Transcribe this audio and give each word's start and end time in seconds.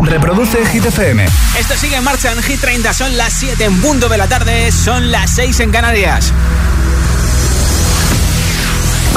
Reproduce 0.00 0.64
Hit 0.66 0.84
FM. 0.84 1.24
Esto 1.58 1.76
sigue 1.76 1.96
en 1.96 2.04
marcha 2.04 2.32
en 2.32 2.42
Hit 2.42 2.60
30. 2.60 2.92
Son 2.92 3.16
las 3.16 3.32
7 3.32 3.64
en 3.64 3.80
punto 3.80 4.08
de 4.08 4.18
la 4.18 4.26
tarde. 4.28 4.70
Son 4.72 5.10
las 5.10 5.34
6 5.34 5.60
en 5.60 5.70
Canarias. 5.70 6.32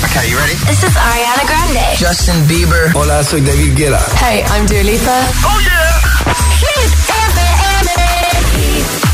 Okay, 0.06 0.30
you 0.30 0.38
ready? 0.38 0.56
This 0.66 0.84
is 0.84 0.96
Ariana 0.96 1.44
Grande. 1.46 1.98
Justin 2.00 2.48
Bieber. 2.48 2.92
Hola, 2.94 3.24
soy 3.24 3.42
David 3.42 3.76
Guetta. 3.76 4.00
Hey, 4.20 4.44
I'm 4.52 4.66
Dua 4.66 4.84
Lipa. 4.84 5.12
Oh 5.44 5.60
yeah. 5.60 6.00
Hit 6.60 6.94
FM. 7.10 7.90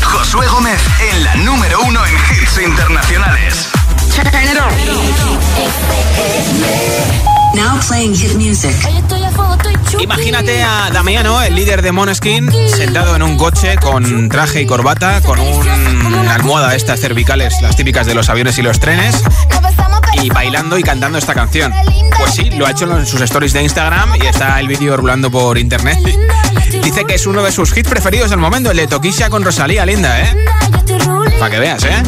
Josué 0.02 0.46
Gómez 0.48 0.80
en 1.10 1.24
la 1.24 1.34
número 1.36 1.80
uno 1.82 2.04
en 2.06 2.14
hits 2.14 2.58
internacionales. 2.58 3.68
Turn 4.14 4.26
it 4.44 4.58
on. 7.30 7.35
Now 7.54 7.80
playing 7.86 8.14
hit 8.14 8.34
music. 8.34 8.74
Imagínate 10.00 10.62
a 10.62 10.90
Damiano, 10.92 11.42
el 11.42 11.54
líder 11.54 11.82
de 11.82 11.92
Moneskin, 11.92 12.50
sentado 12.68 13.16
en 13.16 13.22
un 13.22 13.36
coche 13.36 13.76
con 13.76 14.28
traje 14.28 14.62
y 14.62 14.66
corbata, 14.66 15.20
con 15.22 15.38
una 15.38 16.34
almohada 16.34 16.74
estas 16.74 17.00
cervicales, 17.00 17.54
las 17.62 17.76
típicas 17.76 18.06
de 18.06 18.14
los 18.14 18.28
aviones 18.28 18.58
y 18.58 18.62
los 18.62 18.78
trenes, 18.78 19.22
y 20.22 20.28
bailando 20.28 20.78
y 20.78 20.82
cantando 20.82 21.18
esta 21.18 21.34
canción. 21.34 21.72
Pues 22.18 22.34
sí, 22.34 22.50
lo 22.50 22.66
ha 22.66 22.70
hecho 22.70 22.84
en 22.98 23.06
sus 23.06 23.20
stories 23.20 23.52
de 23.52 23.62
Instagram 23.62 24.16
y 24.22 24.26
está 24.26 24.58
el 24.60 24.68
vídeo 24.68 24.96
rulando 24.96 25.30
por 25.30 25.58
internet. 25.58 25.98
Dice 26.82 27.04
que 27.04 27.14
es 27.14 27.26
uno 27.26 27.42
de 27.42 27.52
sus 27.52 27.76
hits 27.76 27.88
preferidos 27.88 28.30
del 28.30 28.38
momento, 28.38 28.70
el 28.70 28.76
de 28.76 28.86
Toquisha 28.86 29.30
con 29.30 29.44
Rosalía, 29.44 29.86
linda, 29.86 30.20
¿eh? 30.20 30.36
Para 31.38 31.50
que 31.50 31.58
veas, 31.58 31.84
¿eh? 31.84 32.02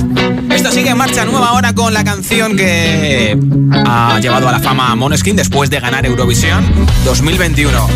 Esto 0.50 0.72
sigue 0.72 0.90
en 0.90 0.96
marcha 0.96 1.24
nueva 1.24 1.48
ahora 1.48 1.74
con 1.74 1.92
la 1.92 2.02
canción 2.02 2.56
que 2.56 3.38
ha 3.86 4.18
llevado 4.20 4.48
a 4.48 4.52
la 4.52 4.58
fama 4.58 4.90
a 4.90 4.96
Moneskin 4.96 5.36
después 5.36 5.68
de 5.70 5.80
ganar 5.80 6.06
Eurovisión 6.06 6.64
2021. 7.04 7.88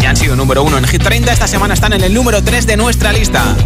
Ya 0.00 0.10
han 0.10 0.16
sido 0.16 0.36
número 0.36 0.62
uno 0.62 0.76
en 0.76 0.84
Hit 0.86 1.02
30, 1.02 1.32
esta 1.32 1.46
semana 1.46 1.74
están 1.74 1.94
en 1.94 2.02
el 2.02 2.12
número 2.12 2.42
3 2.42 2.66
de 2.66 2.76
nuestra 2.76 3.12
lista. 3.12 3.56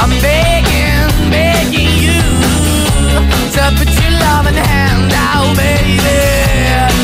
I'm 0.00 0.10
begging, 0.20 1.30
begging 1.30 1.98
you 2.00 2.22
to 3.52 3.70
put 3.76 3.88
your 4.00 4.10
love 4.20 4.46
in 4.48 4.56
hand 4.56 5.12
out, 5.12 5.54
baby. 5.56 6.00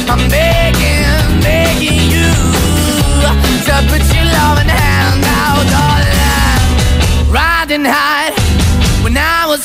I'm 0.09 0.29
begging, 0.29 1.41
begging 1.43 2.11
you 2.11 2.33
to 3.67 3.73
put 3.89 4.03
your 4.15 4.25
love 4.25 4.61
in 4.63 4.69
hand 4.69 5.25
out, 5.25 5.92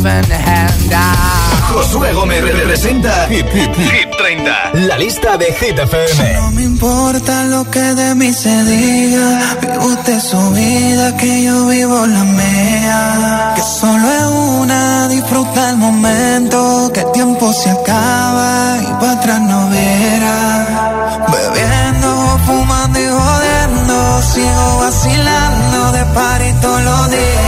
hand 0.00 0.92
out. 0.92 1.52
Josué 1.72 2.12
Gómez 2.12 2.42
representa 2.42 3.26
Hit, 3.28 3.46
Hit, 3.50 3.74
Hit 3.74 4.10
30, 4.18 4.70
la 4.74 4.98
lista 4.98 5.36
de 5.36 5.46
Hit 5.52 5.78
FM. 5.78 6.34
No 6.34 6.50
me 6.50 6.62
importa 6.62 7.44
lo 7.44 7.70
que 7.70 7.80
de 7.80 8.14
mí 8.14 8.32
se 8.32 8.64
diga, 8.64 9.56
vive 9.60 9.78
usted 9.78 10.20
su 10.20 10.50
vida, 10.50 11.16
que 11.16 11.44
yo 11.44 11.66
vivo 11.68 12.06
la 12.06 12.24
mía. 12.24 13.52
Que 13.56 13.62
solo 13.62 14.06
es 14.10 14.26
una, 14.60 15.08
disfruta 15.08 15.70
el 15.70 15.76
momento, 15.76 16.90
que 16.92 17.00
el 17.00 17.12
tiempo 17.12 17.52
se 17.52 17.70
acaba 17.70 18.78
y 18.82 18.86
para 19.00 19.12
atrás 19.12 19.40
no 19.40 19.68
verá. 19.70 21.22
Bebiendo, 21.32 22.38
fumando 22.46 22.98
y 22.98 23.08
jodiendo, 23.08 24.22
sigo 24.22 24.78
vacilando 24.78 25.92
de 25.92 26.04
party 26.14 26.52
todos 26.60 26.82
los 26.82 27.10
días. 27.10 27.41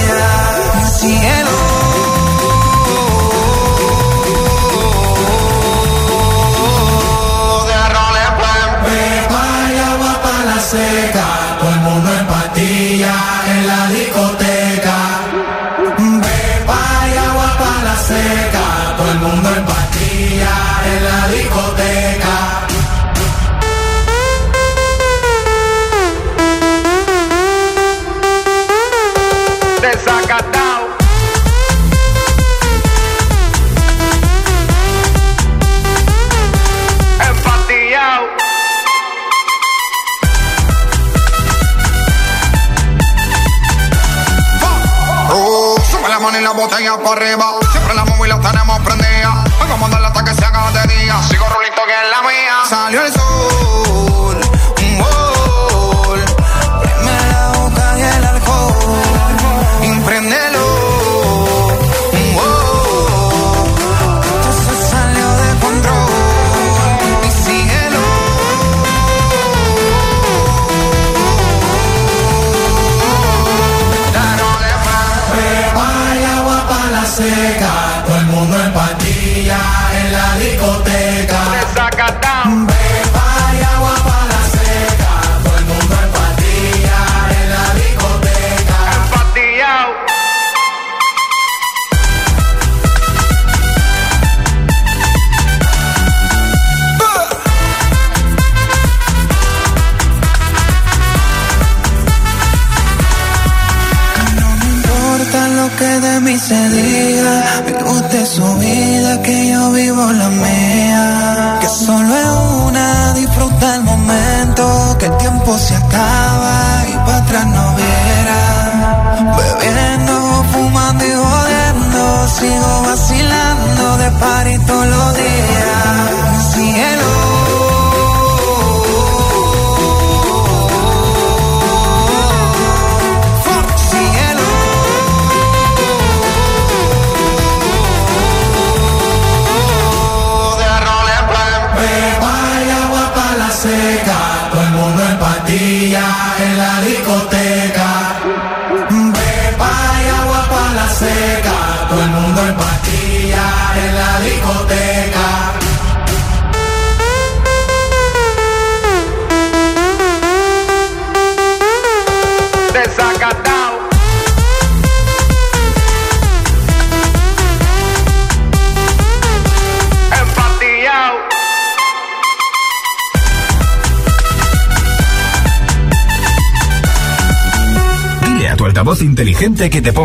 Para 47.05 47.27
arriba. 47.27 47.54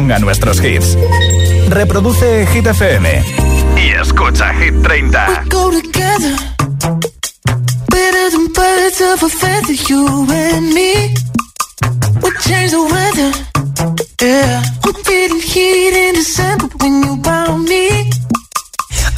Ponga 0.10 0.20
nuestros 0.20 0.60
hits. 0.60 0.98
Reproduce 1.70 2.48
Hit 2.52 2.66
FM. 2.66 3.24
Y 3.76 3.92
escucha 3.92 4.52
Hit 4.54 4.74
30. 4.82 5.50
go 5.50 5.70
together. 5.70 6.36
Better 7.90 8.30
than 8.32 8.48
birds 8.52 9.02
of 9.02 9.24
a 9.24 9.30
feather, 9.30 9.76
you 9.88 10.26
and 10.32 10.74
me. 10.74 11.14
We 12.24 12.30
change 12.42 12.72
the 12.72 12.82
weather. 12.82 13.32
Yeah. 14.20 14.64
I'm 14.84 14.94
feeling 15.04 15.42
heat 15.42 15.94
in 15.94 16.16
December 16.16 16.70
when 16.80 17.04
you 17.04 17.22
found 17.24 17.70
me. 17.70 18.10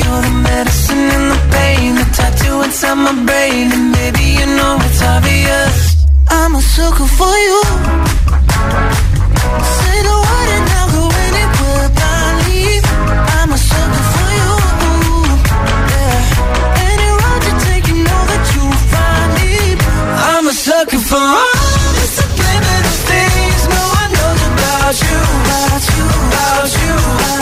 You're 0.00 0.22
the 0.22 0.34
medicine 0.48 1.04
and 1.16 1.26
the 1.32 1.40
pain, 1.52 1.94
the 1.96 2.06
tattoo 2.16 2.62
inside 2.62 2.94
my 2.94 3.14
brain, 3.26 3.72
and 3.72 3.92
maybe 3.92 4.24
you 4.38 4.46
know 4.58 4.78
it's 4.86 5.02
obvious. 5.02 6.06
I'm 6.28 6.54
a 6.54 6.62
sucker 6.62 7.08
for 7.18 7.34
you. 7.46 7.60
Say 9.76 9.96
the 10.08 10.16
word 10.26 10.48
and 10.56 10.66
I'll 10.78 10.88
go 10.96 11.04
anywhere 11.28 11.88
blindly. 11.98 12.80
I'm 13.36 13.50
a 13.52 13.58
sucker 13.58 14.04
for 14.12 14.28
you. 14.38 14.50
Yeah. 15.92 16.88
Any 16.90 17.08
road 17.20 17.42
you 17.48 17.54
take, 17.66 17.84
you 17.90 17.98
know 18.08 18.22
that 18.30 18.42
you'll 18.52 18.80
find 18.92 19.30
me. 19.38 19.76
I'm 20.32 20.46
a 20.48 20.54
sucker 20.66 21.02
for 21.10 21.20
all 21.20 21.58
the 21.98 22.06
subliminal 22.16 22.96
things 23.10 23.60
no 23.76 23.82
one 24.00 24.10
knows 24.16 24.42
about 24.52 24.94
you. 25.04 25.18
About 25.44 25.82
you. 25.92 26.04
About 26.32 26.72
you. 26.80 26.94
About 26.96 27.36
you. 27.36 27.41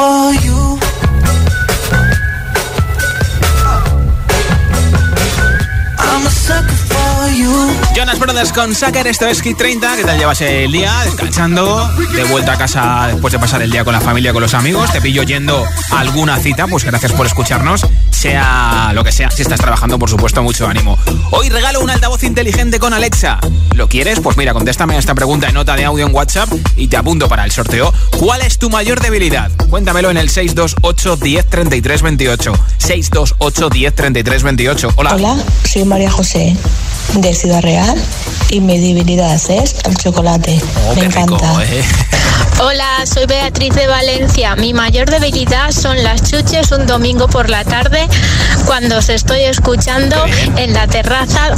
for 0.00 0.32
you. 0.46 0.78
I'm 5.98 6.26
a 6.26 6.30
sucker 6.30 6.78
for 6.90 7.28
you. 7.40 7.89
Brothers 8.00 8.52
con 8.52 8.74
Sucker, 8.74 9.06
esto 9.06 9.26
es 9.26 9.42
Hit 9.42 9.58
30. 9.58 9.96
¿Qué 9.96 10.04
tal 10.04 10.18
llevas 10.18 10.40
el 10.40 10.72
día? 10.72 10.90
Descansando, 11.04 11.86
de 12.14 12.24
vuelta 12.24 12.54
a 12.54 12.56
casa 12.56 13.08
después 13.08 13.30
de 13.30 13.38
pasar 13.38 13.60
el 13.60 13.70
día 13.70 13.84
con 13.84 13.92
la 13.92 14.00
familia, 14.00 14.32
con 14.32 14.40
los 14.40 14.54
amigos. 14.54 14.90
Te 14.90 15.02
pillo 15.02 15.22
yendo 15.22 15.62
a 15.90 16.00
alguna 16.00 16.38
cita, 16.38 16.66
pues 16.66 16.84
gracias 16.84 17.12
por 17.12 17.26
escucharnos. 17.26 17.86
Sea 18.10 18.92
lo 18.94 19.04
que 19.04 19.12
sea, 19.12 19.30
si 19.30 19.42
estás 19.42 19.60
trabajando, 19.60 19.98
por 19.98 20.08
supuesto, 20.08 20.42
mucho 20.42 20.66
ánimo. 20.66 20.98
Hoy 21.30 21.50
regalo 21.50 21.80
un 21.80 21.90
altavoz 21.90 22.22
inteligente 22.24 22.78
con 22.78 22.94
Alexa. 22.94 23.38
¿Lo 23.74 23.86
quieres? 23.86 24.18
Pues 24.20 24.38
mira, 24.38 24.54
contéstame 24.54 24.96
esta 24.96 25.14
pregunta 25.14 25.48
en 25.48 25.54
nota 25.54 25.76
de 25.76 25.84
audio 25.84 26.06
en 26.06 26.14
WhatsApp 26.14 26.48
y 26.76 26.88
te 26.88 26.96
apunto 26.96 27.28
para 27.28 27.44
el 27.44 27.52
sorteo. 27.52 27.92
¿Cuál 28.18 28.40
es 28.40 28.58
tu 28.58 28.70
mayor 28.70 29.00
debilidad? 29.00 29.50
Cuéntamelo 29.68 30.10
en 30.10 30.16
el 30.16 30.30
628 30.30 31.16
10 31.16 31.46
33 31.46 32.02
28. 32.02 32.52
628 32.78 33.68
10 33.68 33.94
33 33.94 34.42
28. 34.42 34.92
Hola. 34.96 35.14
Hola, 35.16 35.36
soy 35.70 35.84
María 35.84 36.10
José 36.10 36.56
de 37.14 37.34
Ciudad 37.34 37.60
Real 37.62 37.94
y 38.50 38.60
mi 38.60 38.78
debilidad 38.78 39.34
es 39.34 39.74
el 39.84 39.96
chocolate. 39.96 40.60
Oh, 40.88 40.94
Me 40.94 41.02
rico, 41.02 41.20
encanta. 41.20 41.64
eh. 41.64 41.84
Hola, 42.62 43.04
soy 43.06 43.26
Beatriz 43.26 43.74
de 43.74 43.86
Valencia. 43.86 44.54
Mi 44.56 44.74
mayor 44.74 45.08
debilidad 45.10 45.70
son 45.70 46.02
las 46.02 46.22
chuches 46.30 46.70
un 46.72 46.86
domingo 46.86 47.26
por 47.28 47.48
la 47.48 47.64
tarde 47.64 48.06
cuando 48.66 48.98
os 48.98 49.08
estoy 49.08 49.40
escuchando 49.42 50.16
en 50.56 50.72
la 50.74 50.86
terraza 50.86 51.54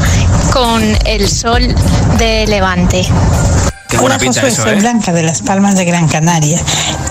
con 0.52 0.82
el 1.06 1.28
sol 1.28 1.74
de 2.18 2.46
Levante. 2.46 3.06
Qué 3.92 3.98
buena 3.98 4.14
Hola 4.16 4.18
pinta 4.24 4.40
Josué, 4.40 4.48
eso, 4.48 4.62
soy 4.62 4.72
¿eh? 4.72 4.80
Blanca 4.80 5.12
de 5.12 5.22
Las 5.22 5.42
Palmas 5.42 5.74
de 5.76 5.84
Gran 5.84 6.08
Canaria 6.08 6.58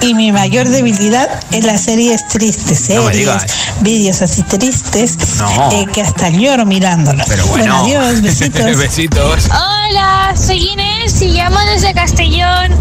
y 0.01 0.15
mi 0.15 0.31
mayor 0.31 0.67
debilidad 0.67 1.29
es 1.51 1.63
las 1.63 1.81
series 1.81 2.27
tristes, 2.27 2.89
No 2.89 3.03
series, 3.03 3.17
digas. 3.17 3.45
vídeos 3.81 4.21
así 4.23 4.41
tristes 4.41 5.15
No. 5.37 5.71
eh, 5.73 5.85
que 5.93 6.01
hasta 6.01 6.29
lloro 6.29 6.65
mirándolos. 6.65 7.27
Pero 7.29 7.45
bueno. 7.45 7.83
adiós, 7.83 8.21
besitos. 8.23 8.77
Besitos. 8.77 9.45
Hola, 9.51 10.33
soy 10.35 10.69
Inés 10.69 11.21
y 11.21 11.27
llamo 11.33 11.59
desde 11.71 11.93
Castellón. 11.93 12.71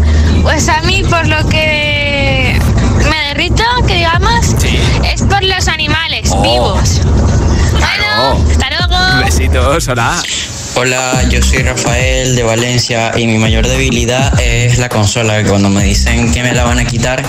Pues 0.41 0.67
a 0.67 0.81
mí 0.81 1.03
por 1.07 1.27
lo 1.27 1.47
que 1.47 2.59
me 3.07 3.27
derrito, 3.27 3.63
que 3.87 3.95
digamos, 3.97 4.45
Sí. 4.59 4.79
es 5.13 5.21
por 5.21 5.43
los 5.43 5.67
animales 5.67 6.27
Oh. 6.31 6.41
vivos. 6.41 7.01
Claro. 7.77 8.35
Bueno, 8.39 8.51
hasta 8.51 8.67
luego. 8.87 9.25
Besitos, 9.25 9.87
hola. 9.89 10.19
Hola, 10.75 11.23
yo 11.29 11.41
soy 11.41 11.59
Rafael 11.59 12.35
de 12.35 12.43
Valencia 12.43 13.11
y 13.15 13.27
mi 13.27 13.37
mayor 13.37 13.67
debilidad 13.67 14.39
es 14.39 14.77
la 14.79 14.89
consola. 14.89 15.43
que 15.43 15.49
Cuando 15.49 15.69
me 15.69 15.83
dicen 15.83 16.31
que 16.31 16.41
me 16.41 16.53
la 16.53 16.63
van 16.63 16.79
a 16.79 16.85
quitar, 16.85 17.21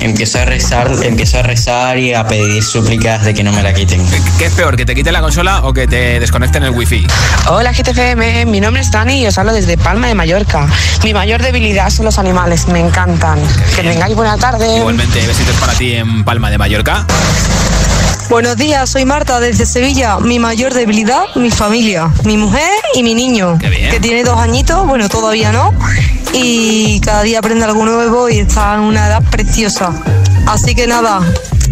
empiezo 0.00 0.38
a 0.38 0.44
rezar, 0.44 0.90
empiezo 1.02 1.38
a 1.38 1.42
rezar 1.42 1.98
y 1.98 2.14
a 2.14 2.26
pedir 2.26 2.62
súplicas 2.62 3.24
de 3.24 3.34
que 3.34 3.42
no 3.42 3.52
me 3.52 3.62
la 3.62 3.74
quiten. 3.74 4.00
¿Qué 4.38 4.46
es 4.46 4.52
peor, 4.52 4.76
que 4.76 4.86
te 4.86 4.94
quite 4.94 5.10
la 5.12 5.20
consola 5.20 5.62
o 5.64 5.72
que 5.72 5.86
te 5.86 6.20
desconecten 6.20 6.62
el 6.62 6.70
wifi? 6.70 7.06
Hola 7.48 7.72
GTFM, 7.72 8.46
mi 8.46 8.60
nombre 8.60 8.80
es 8.80 8.90
Dani 8.90 9.22
y 9.22 9.26
os 9.26 9.36
hablo 9.38 9.52
desde 9.52 9.76
Palma 9.76 10.06
de 10.06 10.14
Mallorca. 10.14 10.68
Mi 11.02 11.12
mayor 11.12 11.42
debilidad 11.42 11.90
son 11.90 12.06
los 12.06 12.18
animales, 12.18 12.68
me 12.68 12.80
encantan. 12.80 13.38
Que 13.74 13.82
tengáis 13.82 14.14
buena 14.14 14.38
tarde. 14.38 14.76
Igualmente, 14.76 15.26
besitos 15.26 15.56
para 15.56 15.74
ti 15.74 15.94
en 15.94 16.24
Palma 16.24 16.48
de 16.48 16.58
Mallorca. 16.58 17.04
Buenos 18.30 18.56
días, 18.56 18.90
soy 18.90 19.04
Marta 19.04 19.38
desde 19.38 19.66
Sevilla. 19.66 20.18
Mi 20.18 20.38
mayor 20.38 20.72
debilidad, 20.72 21.24
mi 21.36 21.50
familia, 21.50 22.10
mi 22.24 22.36
mujer 22.36 22.70
y 22.94 23.02
mi 23.02 23.14
niño, 23.14 23.58
que 23.58 24.00
tiene 24.00 24.24
dos 24.24 24.38
añitos, 24.38 24.86
bueno, 24.86 25.08
todavía 25.08 25.52
no, 25.52 25.72
y 26.32 27.00
cada 27.00 27.22
día 27.22 27.38
aprende 27.38 27.64
algo 27.64 27.84
nuevo 27.84 28.28
y 28.28 28.38
está 28.38 28.74
en 28.74 28.80
una 28.80 29.06
edad 29.06 29.22
preciosa. 29.30 29.92
Así 30.46 30.74
que 30.74 30.86
nada, 30.86 31.20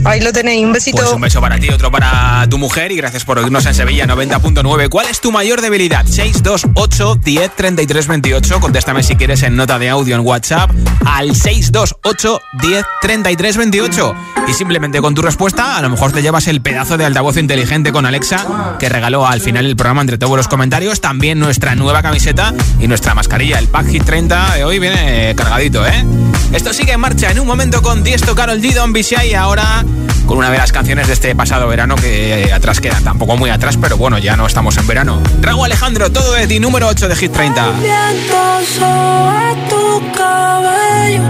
ahí 0.05 0.21
lo 0.21 0.33
tenéis, 0.33 0.65
un 0.65 0.73
besito. 0.73 0.99
Pues 0.99 1.13
un 1.13 1.21
beso 1.21 1.41
para 1.41 1.59
ti, 1.59 1.69
otro 1.69 1.91
para 1.91 2.47
tu 2.49 2.59
mujer 2.59 2.93
y 2.93 2.97
gracias 2.97 3.25
por 3.25 3.39
oírnos 3.39 3.65
en 3.67 3.75
Sevilla 3.75 4.07
90.9. 4.07 4.89
¿Cuál 4.89 5.07
es 5.09 5.21
tu 5.21 5.33
mayor 5.33 5.61
debilidad? 5.61 6.05
628 6.07 7.17
10 7.17 7.57
33 7.57 8.07
28. 8.07 8.61
Contéstame 8.61 9.03
si 9.03 9.17
quieres 9.17 9.43
en 9.43 9.57
nota 9.57 9.79
de 9.79 9.89
audio 9.89 10.17
en 10.17 10.23
WhatsApp 10.23 10.71
al 11.07 11.35
628 11.35 12.41
10 12.61 12.85
33 13.01 13.57
28. 13.57 14.15
Y 14.49 14.55
simplemente 14.55 15.01
con 15.01 15.15
tu 15.15 15.23
respuesta, 15.23 15.77
a 15.77 15.83
lo 15.83 15.91
mejor 15.91 16.13
te 16.13 16.21
llevas 16.21 16.49
el 16.49 16.61
pedazo 16.61 16.97
de 16.97 17.05
altavoz 17.05 17.37
inteligente 17.37 17.93
con 17.93 18.07
Alexa 18.07 18.77
que 18.79 18.89
regaló 18.89 19.27
al 19.27 19.41
final 19.41 19.67
el 19.67 19.77
programa 19.77 20.01
entre 20.01 20.19
todos 20.19 20.37
los 20.37 20.49
comentarios. 20.49 21.01
También 21.01 21.39
nuestra 21.39 21.75
nueva 21.75 22.03
camiseta 22.03 22.53
y 22.81 22.89
nuestra 22.89 23.15
mascarilla. 23.15 23.59
El 23.59 23.69
Pack 23.69 23.89
Hit 23.89 24.05
30 24.05 24.55
de 24.55 24.65
hoy 24.65 24.79
viene 24.79 25.35
cargadito, 25.37 25.87
¿eh? 25.87 26.05
Esto 26.53 26.73
sigue 26.73 26.93
en 26.93 27.01
marcha 27.01 27.31
en 27.31 27.41
un 27.41 27.47
momento 27.47 27.83
con 27.83 28.03
Diesto, 28.03 28.35
Carol 28.35 28.61
G, 28.61 28.75
Don 28.75 28.93
Bishai 28.93 29.31
y 29.31 29.35
ahora 29.35 29.85
con 30.27 30.39
una 30.39 30.51
de 30.51 30.59
las 30.59 30.73
canciones 30.73 31.07
de 31.09 31.13
este 31.13 31.35
pasado 31.35 31.69
verano 31.69 31.95
que 31.97 32.45
eh, 32.45 32.53
atrás 32.53 32.81
queda, 32.81 33.01
tampoco 33.03 33.37
muy 33.37 33.51
atrás, 33.51 33.77
pero 33.81 33.97
bueno, 33.97 34.19
ya 34.19 34.37
no 34.37 34.47
estamos 34.47 34.77
en 34.79 34.87
verano. 34.87 35.21
Raúl 35.41 35.67
Alejandro, 35.67 36.11
todo 36.11 36.33
de 36.33 36.47
ti, 36.47 36.61
número 36.61 36.89
8 36.89 37.09
de 37.09 37.17
Hit 37.17 37.33
30. 37.33 37.71
Viento 37.73 38.61
sobre 38.79 39.69
tu 39.69 40.13
cabello. 40.17 41.23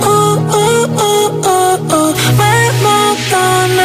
Uh, 0.00 0.08
uh, 0.08 0.86
uh, 0.86 1.40
uh, 1.44 1.94
uh. 1.94 2.14
Me 2.38 2.72
matan 2.82 3.83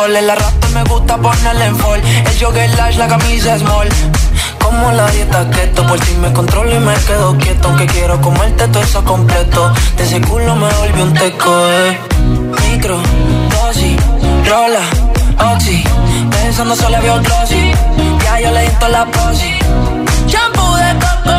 un 0.00 0.06
call. 0.06 0.16
El 0.16 0.30
arrastre 0.30 0.70
me 0.70 0.84
gusta 0.84 1.16
ponerle 1.16 1.66
en 1.66 1.76
fall. 1.76 2.00
El 2.00 2.38
jogger 2.38 2.70
lash, 2.76 2.96
la 2.96 3.08
camisa 3.08 3.58
small. 3.58 3.88
Como 4.62 4.92
la 4.92 5.06
dieta 5.10 5.48
keto, 5.50 5.86
por 5.86 5.98
ti 6.00 6.14
me 6.20 6.32
controlo 6.32 6.74
y 6.74 6.78
me 6.78 6.94
quedo 6.94 7.36
quieto. 7.38 7.68
Aunque 7.68 7.86
quiero 7.86 8.20
comerte 8.20 8.68
todo 8.68 8.82
eso 8.82 9.04
completo. 9.04 9.72
De 9.96 10.04
ese 10.04 10.20
culo 10.20 10.54
me 10.56 10.68
volvió 10.68 11.04
un 11.04 11.14
teco, 11.14 11.66
eh. 11.68 11.98
Micro, 12.68 12.98
dosis, 13.50 13.96
rola, 14.48 14.84
oxi. 15.54 15.84
Pensando 16.30 16.76
solo 16.76 16.96
había 16.96 17.18
glossy. 17.18 17.72
Ya 18.24 18.40
yo 18.40 18.50
le 18.52 18.62
di 18.62 18.70
la 18.90 19.04
posi. 19.06 19.58
Shampoo 20.26 20.76
de 20.76 20.94
coco. 20.94 21.30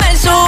Me 0.00 0.47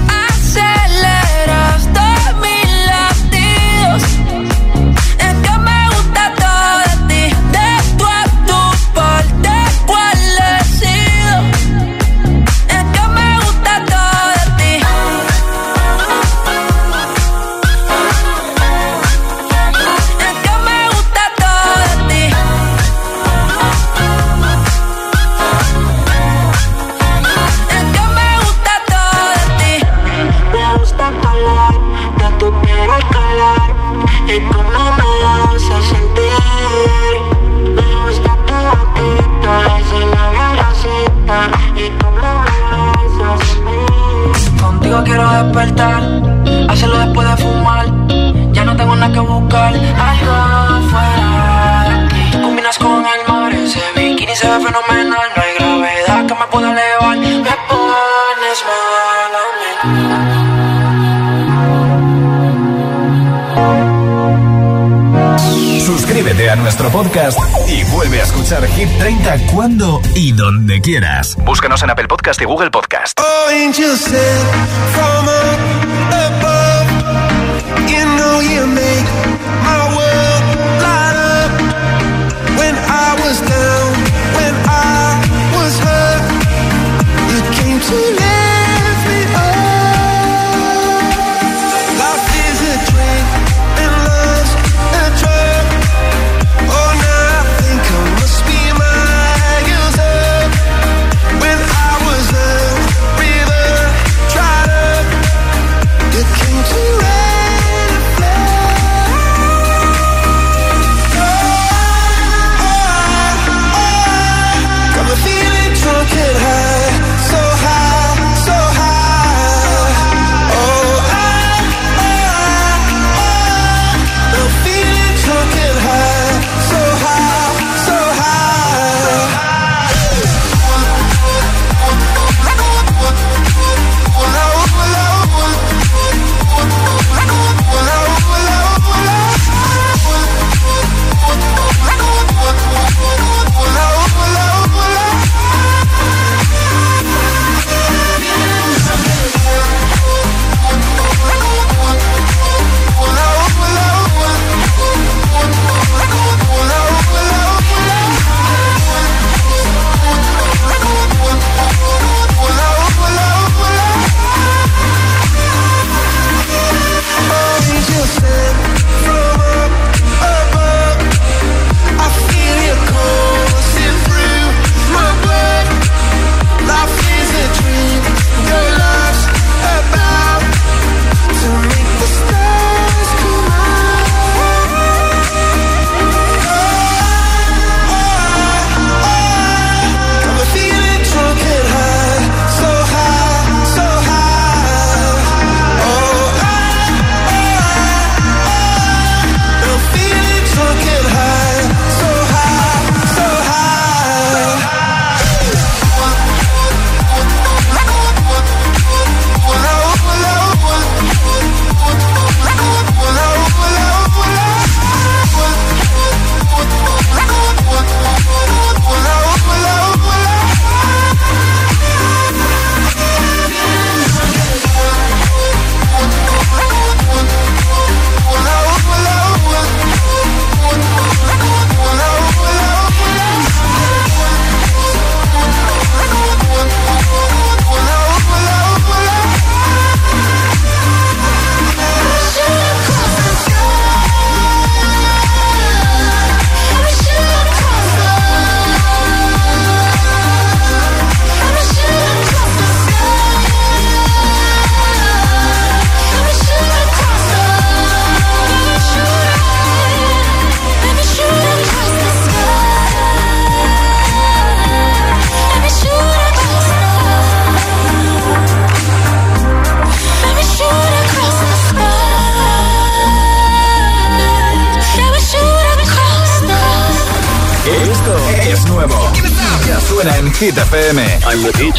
Podcast 72.31 72.41
y 72.43 72.45
Google 72.45 72.70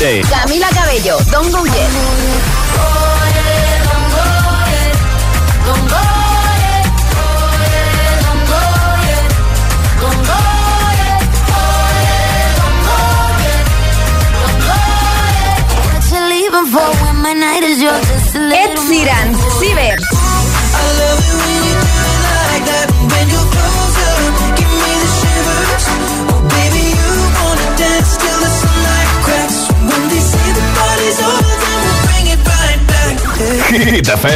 Camila 0.02 0.71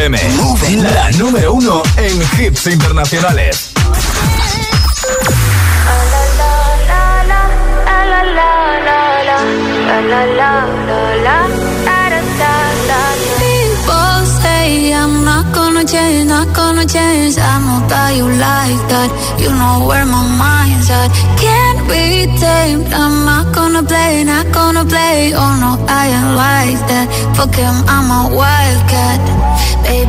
FM. 0.07 0.83
La 0.83 1.11
número 1.19 1.55
uno 1.55 1.83
en 1.97 2.23
hits 2.39 2.67
internacionales. 2.69 3.73
People 13.39 14.27
say 14.41 14.93
I'm 14.93 15.25
not 15.25 15.53
gonna 15.53 15.85
change, 15.85 16.29
not 16.29 16.55
gonna 16.55 16.87
change. 16.87 17.37
I 17.39 17.59
know 17.65 17.89
that 17.89 18.15
you 18.17 18.29
like 18.29 18.89
that. 18.89 19.11
You 19.41 19.51
know 19.51 19.87
where 19.89 20.05
my 20.07 20.23
mind's 20.39 20.89
at. 20.91 21.11
Can't 21.41 21.89
be 21.89 22.27
tamed. 22.39 22.93
I'm 22.93 23.25
not 23.25 23.53
gonna 23.53 23.83
play, 23.83 24.23
not 24.25 24.53
gonna 24.53 24.85
play. 24.85 25.33
Oh 25.35 25.57
no, 25.61 25.85
I 25.89 26.07
ain't 26.09 26.37
like 26.37 26.81
that. 26.91 27.07
Fuck 27.37 27.55
him, 27.57 27.75
I'm 27.89 28.11
a 28.11 28.37
wildcat. 28.37 29.36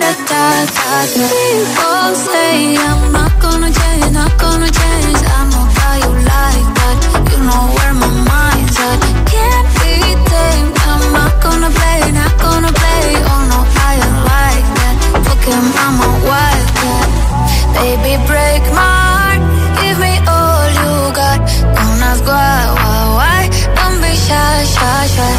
da 0.00 0.12
da 0.12 0.66
da 0.66 1.06
People 1.14 2.14
say 2.28 2.76
I'm 2.76 3.12
not 3.12 3.32
gonna 3.40 3.70
change, 3.72 4.12
not 4.12 4.32
gonna 4.38 4.70
change. 4.80 5.20
I 5.36 5.40
know 5.52 5.64
how 5.78 5.94
you 6.04 6.12
like 6.32 6.68
that. 6.78 6.96
You 7.32 7.38
know 7.48 7.64
where 7.76 7.94
my 8.02 8.10
mind's 8.28 8.76
at. 8.88 9.00
Can't 9.32 9.68
be 9.80 9.94
tamed. 10.30 10.76
I'm 10.90 11.02
not 11.16 11.34
gonna 11.42 11.70
play, 11.78 12.00
not 12.12 12.34
gonna 12.44 12.72
play. 12.80 13.04
Oh 13.32 13.42
no, 13.52 13.58
I 13.88 13.92
ain't 14.04 14.20
like 14.32 14.68
that. 14.78 14.96
Fucking 15.26 15.66
mama, 15.76 16.08
wildcat. 16.28 17.08
Baby, 17.76 18.12
break 18.28 18.62
my 18.76 18.92
heart. 19.08 19.40
Give 19.80 19.98
me 20.04 20.14
all 20.28 20.66
you 20.80 20.92
got. 21.20 21.40
Don't 21.76 22.00
ask 22.10 22.24
why, 22.24 22.58
why, 22.76 23.00
why. 23.18 23.40
Don't 23.76 23.96
be 24.02 24.12
shy, 24.26 24.64
shy, 24.74 25.06
shy. 25.14 25.34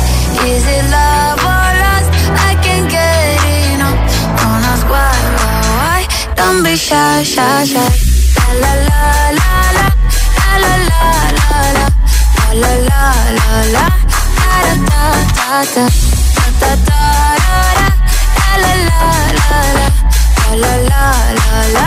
Is 0.49 0.65
it 0.65 0.85
love 0.89 1.36
Don't 6.37 6.63
be 6.63 6.73
shy, 6.75 7.23
shy, 7.23 7.63
shy. 7.71 7.89
La 8.61 8.71
la 8.87 9.05
la 9.39 9.51
la 9.77 9.89
la 10.63 10.73
la 10.73 10.75
la 10.89 11.11
la 11.37 11.59
la 11.73 11.91
la 12.61 12.73
la 12.87 13.11
la 13.37 13.49
la 13.75 13.85
da 14.37 14.73
da 14.87 15.11
da 15.37 15.51
da 15.75 15.85
da 16.61 16.71
da 16.71 17.01
da 17.17 17.51
la 18.63 18.73
la 18.87 19.01
la 19.37 19.51
la 19.51 19.91
la 20.63 20.73
la 20.73 21.05
la 21.07 21.61
la 21.75 21.85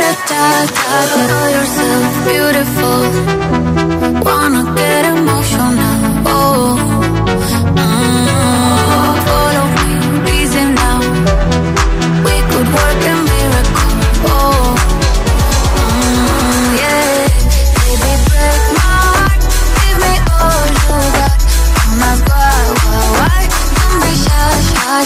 da 0.00 0.12
da 0.30 0.44
da 0.76 0.98
da 1.10 1.22
Know 1.28 1.46
yourself 1.56 2.12
beautiful 2.26 3.02
Wanna 4.26 4.62
get 4.76 5.04
emotional 5.14 5.96
Oh 6.26 6.95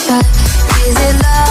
Is 0.08 0.96
it 0.96 1.22
love 1.22 1.49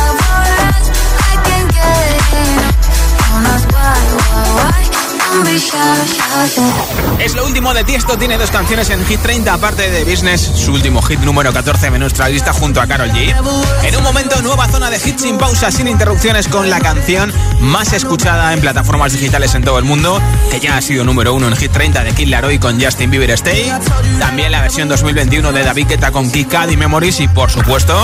Es 7.20 7.36
lo 7.36 7.46
último 7.46 7.74
de 7.74 7.84
Tiesto, 7.84 8.18
tiene 8.18 8.38
dos 8.38 8.50
canciones 8.50 8.90
en 8.90 9.06
Hit 9.06 9.22
30, 9.22 9.54
aparte 9.54 9.90
de 9.90 10.04
Business, 10.04 10.42
su 10.42 10.74
último 10.74 11.02
hit 11.02 11.20
número 11.20 11.54
14 11.54 11.88
en 11.88 12.00
nuestra 12.00 12.30
lista 12.30 12.54
junto 12.54 12.82
a 12.82 12.88
Carol 12.88 13.12
G. 13.12 13.36
En 13.84 13.96
un 13.96 14.04
momento, 14.04 14.42
nueva 14.42 14.68
zona 14.68 14.90
de 14.90 14.98
hits 14.98 15.22
sin 15.22 15.38
pausa, 15.38 15.72
sin 15.72 15.88
interrupciones, 15.88 16.48
con 16.48 16.70
la 16.70 16.80
canción 16.80 17.32
más 17.60 17.94
escuchada 17.94 18.54
en 18.54 18.62
plataformas 18.62 19.14
digitales 19.14 19.54
en 19.56 19.64
todo 19.64 19.78
el 19.78 19.86
mundo, 19.86 20.22
que 20.50 20.60
ya 20.60 20.78
ha 20.78 20.82
sido 20.82 21.04
número 21.04 21.34
uno 21.34 21.48
en 21.48 21.56
Hit 21.56 21.72
30 21.72 22.04
de 22.04 22.14
Kid 22.14 22.30
Laroi 22.30 22.58
con 22.58 22.82
Justin 22.82 23.12
Bieber 23.12 23.32
Stay. 23.32 23.72
También 24.20 24.52
la 24.52 24.62
versión 24.62 24.88
2021 24.90 25.52
de 25.52 25.64
David 25.64 25.88
Guetta 25.90 26.12
con 26.12 26.32
Kid 26.32 26.48
Cudi 26.48 26.78
Memories 26.78 27.20
y, 27.20 27.28
por 27.28 27.52
supuesto, 27.52 27.96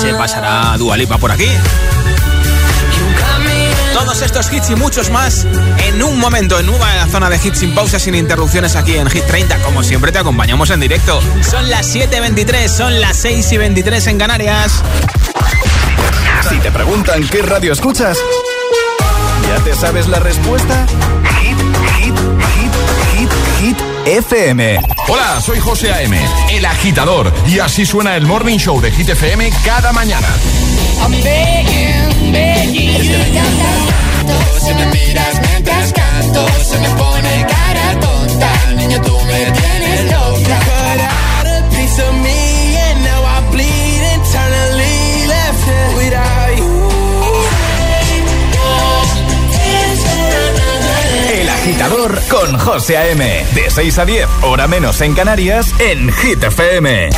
se 0.00 0.14
pasará 0.14 0.76
Dua 0.78 0.96
Lipa 0.96 1.18
por 1.18 1.32
aquí. 1.32 1.48
Todos 3.96 4.20
estos 4.20 4.52
hits 4.52 4.68
y 4.68 4.76
muchos 4.76 5.08
más 5.08 5.46
en 5.86 6.02
un 6.02 6.18
momento 6.18 6.60
en 6.60 6.66
nueva 6.66 7.06
zona 7.10 7.30
de 7.30 7.40
hits 7.42 7.60
sin 7.60 7.74
pausa, 7.74 7.98
sin 7.98 8.14
interrupciones 8.14 8.76
aquí 8.76 8.94
en 8.94 9.08
Hit 9.08 9.24
30. 9.24 9.56
Como 9.62 9.82
siempre 9.82 10.12
te 10.12 10.18
acompañamos 10.18 10.68
en 10.68 10.80
directo. 10.80 11.18
Son 11.40 11.70
las 11.70 11.94
7.23, 11.94 12.68
son 12.68 13.00
las 13.00 13.16
6 13.16 13.52
y 13.52 13.56
23 13.56 14.06
en 14.08 14.18
Canarias. 14.18 14.82
Si 16.46 16.58
te 16.58 16.70
preguntan 16.70 17.26
qué 17.26 17.40
radio 17.40 17.72
escuchas, 17.72 18.18
¿ya 19.48 19.64
te 19.64 19.74
sabes 19.74 20.08
la 20.08 20.20
respuesta? 20.20 20.84
FM. 24.06 24.78
Hola, 25.08 25.40
soy 25.40 25.58
José 25.58 25.92
A.M., 25.92 26.16
el 26.50 26.64
agitador, 26.64 27.32
y 27.48 27.58
así 27.58 27.84
suena 27.84 28.16
el 28.16 28.24
Morning 28.24 28.56
Show 28.56 28.80
de 28.80 28.92
Hit 28.92 29.08
FM 29.08 29.50
cada 29.64 29.92
mañana. 29.92 30.28
I'm 31.02 31.10
begging, 31.10 32.32
begging 32.32 33.02
you. 33.02 33.14
Si 34.60 34.74
me 34.74 34.86
miras 34.86 35.40
mientras 35.48 35.92
canto, 35.92 36.46
se 36.64 36.78
me 36.78 36.88
pone 36.90 37.46
cara 37.48 38.00
tonta. 38.00 38.52
Niña, 38.76 39.02
tú 39.02 39.18
me 39.26 39.50
tienes 39.50 40.04
loca. 40.12 40.58
Cut 40.60 41.00
out 41.00 41.46
a 41.46 41.68
piece 41.70 42.02
of 42.02 42.14
me, 42.14 42.76
and 42.76 43.02
now 43.04 43.24
I 43.24 43.40
bleed 43.50 44.02
internally. 44.14 44.95
Agitador 51.66 52.20
con 52.30 52.56
José 52.60 52.96
A.M. 52.96 53.44
De 53.52 53.68
6 53.68 53.98
a 53.98 54.04
10, 54.04 54.28
hora 54.42 54.68
menos 54.68 55.00
en 55.00 55.14
Canarias, 55.14 55.74
en 55.80 56.12
Hit 56.12 56.44
FM. 56.44 57.10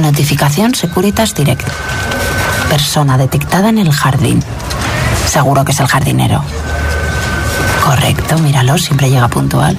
Notificación 0.00 0.76
Securitas 0.76 1.34
Direct. 1.34 1.66
Persona 2.70 3.18
detectada 3.18 3.70
en 3.70 3.78
el 3.78 3.90
jardín. 3.90 4.40
Seguro 5.28 5.64
que 5.64 5.72
es 5.72 5.80
el 5.80 5.88
jardinero. 5.88 6.44
Correcto, 7.84 8.38
míralo, 8.38 8.78
siempre 8.78 9.10
llega 9.10 9.26
puntual. 9.26 9.76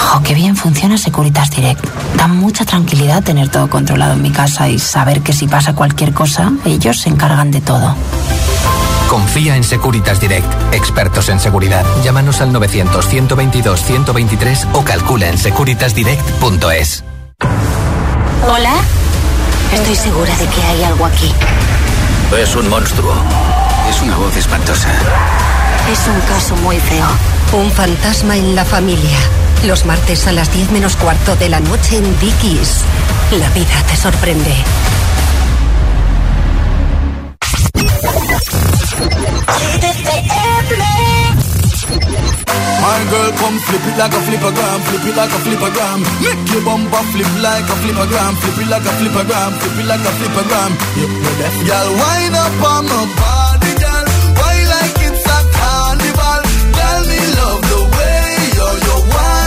Jo, 0.00 0.20
qué 0.24 0.34
bien 0.34 0.56
funciona 0.56 0.98
Securitas 0.98 1.52
Direct. 1.52 1.86
Da 2.16 2.26
mucha 2.26 2.64
tranquilidad 2.64 3.22
tener 3.22 3.48
todo 3.50 3.70
controlado 3.70 4.14
en 4.14 4.22
mi 4.22 4.32
casa 4.32 4.68
y 4.68 4.80
saber 4.80 5.20
que 5.20 5.32
si 5.32 5.46
pasa 5.46 5.76
cualquier 5.76 6.12
cosa, 6.12 6.50
ellos 6.64 7.00
se 7.02 7.08
encargan 7.08 7.52
de 7.52 7.60
todo. 7.60 7.94
Confía 9.08 9.56
en 9.56 9.64
Securitas 9.64 10.20
Direct, 10.20 10.46
expertos 10.74 11.30
en 11.30 11.40
seguridad. 11.40 11.86
Llámanos 12.04 12.42
al 12.42 12.52
900-122-123 12.52 14.68
o 14.74 14.84
calcula 14.84 15.28
en 15.28 15.38
securitasdirect.es. 15.38 17.04
Hola. 18.46 18.74
Estoy 19.72 19.96
segura 19.96 20.36
de 20.36 20.46
que 20.46 20.62
hay 20.62 20.84
algo 20.84 21.06
aquí. 21.06 21.32
Es 22.38 22.54
un 22.54 22.68
monstruo. 22.68 23.14
Es 23.88 24.02
una 24.02 24.14
voz 24.16 24.36
espantosa. 24.36 24.90
Es 25.90 26.06
un 26.06 26.20
caso 26.20 26.54
muy 26.56 26.78
feo. 26.78 27.06
Un 27.52 27.70
fantasma 27.70 28.36
en 28.36 28.54
la 28.54 28.66
familia. 28.66 29.16
Los 29.64 29.86
martes 29.86 30.26
a 30.26 30.32
las 30.32 30.52
10 30.52 30.70
menos 30.70 30.96
cuarto 30.96 31.34
de 31.36 31.48
la 31.48 31.60
noche 31.60 31.96
en 31.96 32.20
Dickies. 32.20 32.82
La 33.32 33.48
vida 33.50 33.82
te 33.88 33.96
sorprende. 33.96 34.54
My 42.82 43.00
girl, 43.10 43.30
come 43.40 43.58
flip 43.66 43.84
it 43.88 43.96
like 43.98 44.12
a 44.12 44.20
flippergram, 44.26 44.78
flip 44.86 45.04
it 45.08 45.16
like 45.16 45.30
a 45.30 45.38
flippergram. 45.44 45.98
Make 46.22 46.52
your 46.52 46.62
bumper 46.64 47.02
flip 47.12 47.32
like 47.40 47.64
a 47.64 47.76
flippergram, 47.80 48.32
flip 48.40 48.58
it 48.60 48.68
like 48.68 48.84
a 48.84 48.92
flippergram, 48.98 49.50
flip 49.60 49.78
it 49.80 49.86
like 49.88 50.04
a 50.04 50.12
flippergram. 50.18 50.72
Yep, 51.00 51.10
you're. 51.24 51.68
Girl, 51.68 51.88
wind 52.00 52.34
up 52.36 52.62
on 52.72 52.84
my 52.92 53.04
body, 53.18 53.72
girl. 53.82 54.04
Why 54.36 54.56
like 54.74 55.00
it's 55.08 55.26
a 55.26 55.38
carnival? 55.56 56.40
Girl, 56.76 57.00
me 57.08 57.20
love 57.38 57.62
the 57.72 57.80
way 57.96 58.20
you 58.56 58.68
you 58.84 58.96
wine 59.12 59.37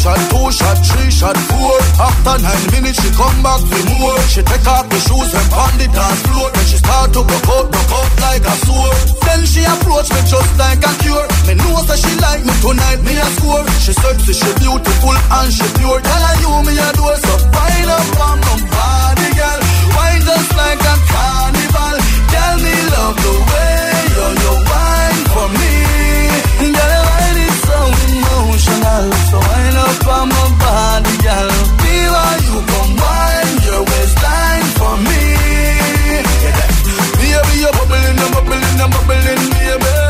shot, 0.00 0.16
two 0.32 0.48
shot, 0.48 0.78
three 0.80 1.12
shot, 1.12 1.36
four. 1.52 1.76
After 2.00 2.34
nine 2.40 2.66
minutes, 2.72 2.98
she 3.04 3.10
come 3.12 3.36
back 3.44 3.60
for 3.60 3.82
more. 4.00 4.16
She 4.32 4.40
take 4.40 4.64
off 4.64 4.88
the 4.88 4.96
shoes 4.96 5.30
and 5.36 5.48
pound 5.52 5.76
the 5.76 5.86
dance 5.92 6.20
floor. 6.24 6.48
Then 6.56 6.64
she 6.64 6.78
start 6.80 7.12
to 7.12 7.20
broke 7.20 7.48
out, 7.52 7.66
broke 7.68 7.92
out 7.92 8.12
like 8.24 8.44
a 8.48 8.54
sword. 8.64 8.96
Then 9.28 9.40
she 9.44 9.60
approach 9.68 10.08
me 10.08 10.20
just 10.24 10.52
like 10.56 10.80
a 10.80 10.92
cure. 11.04 11.26
Me 11.44 11.52
know 11.60 11.76
that 11.84 12.00
she 12.00 12.12
like 12.16 12.42
me 12.48 12.54
tonight, 12.64 13.00
me 13.04 13.12
a 13.20 13.28
score. 13.36 13.64
She 13.84 13.92
sexy, 13.92 14.32
she 14.32 14.50
beautiful 14.64 15.16
and 15.36 15.50
she 15.52 15.66
pure. 15.76 16.00
Tell 16.00 16.24
her 16.24 16.36
you 16.40 16.52
me 16.64 16.72
a 16.80 16.88
do 16.96 17.04
so 17.20 17.34
fine 17.52 17.90
up 17.92 18.20
on 18.24 18.38
my 18.40 18.56
body, 18.72 19.28
girl. 19.36 19.60
Wine 20.00 20.22
just 20.24 20.50
like 20.56 20.80
a 20.80 20.94
carnival. 21.12 21.96
Tell 22.32 22.56
me 22.64 22.74
love 22.96 23.16
the 23.20 23.34
way 23.52 23.84
you 24.16 24.26
you 24.40 24.54
wine 24.64 25.22
for 25.28 25.48
me. 25.60 25.72
Girl, 26.72 26.99
emotional, 28.20 29.04
so 29.30 29.38
wind 29.38 29.76
up 29.76 30.06
on 30.16 30.28
my 30.28 30.46
body, 30.60 31.14
girl. 31.24 31.50
Feel 31.80 32.16
you 32.46 32.56
come 32.70 32.92
wine 33.00 33.56
your 33.66 33.82
waistline 33.90 34.68
for 34.78 34.94
me. 35.06 35.22
Baby, 37.20 37.54
you're 37.62 37.72
bubbling, 37.72 38.16
you're 38.20 38.32
bubbling, 38.34 38.76
you're 38.78 38.90
bubbling, 38.94 39.42
baby. 39.54 40.09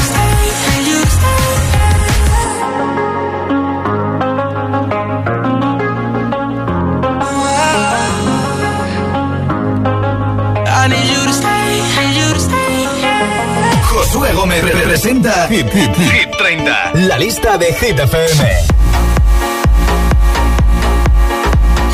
Gómez 14.51 14.73
representa 14.73 15.47
Hit, 15.47 15.71
Hit, 15.71 15.95
Hit 15.95 16.29
30. 16.37 17.07
La 17.07 17.17
lista 17.17 17.57
de 17.57 17.67
Hit 17.67 17.97
FM. 17.97 18.37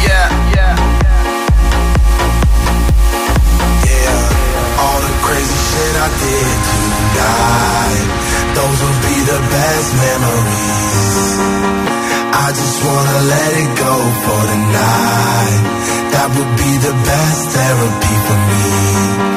Yeah, 0.01 0.27
yeah. 0.55 0.75
Yeah, 3.85 4.81
all 4.81 4.99
the 5.05 5.13
crazy 5.21 5.59
shit 5.69 5.95
I 6.01 6.09
did 6.23 6.57
tonight. 6.73 8.07
Those 8.57 8.79
will 8.81 8.99
be 9.05 9.17
the 9.31 9.39
best 9.53 9.89
memories. 10.05 11.13
I 12.33 12.47
just 12.57 12.77
wanna 12.83 13.19
let 13.33 13.51
it 13.53 13.71
go 13.77 13.93
for 14.25 14.41
the 14.51 14.59
night. 14.81 15.61
That 16.13 16.29
would 16.35 16.53
be 16.57 16.71
the 16.87 16.93
best 17.05 17.49
therapy 17.53 18.15
for 18.25 18.37
me. 18.49 19.36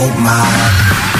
don't 0.00 0.20
mind. 0.22 1.19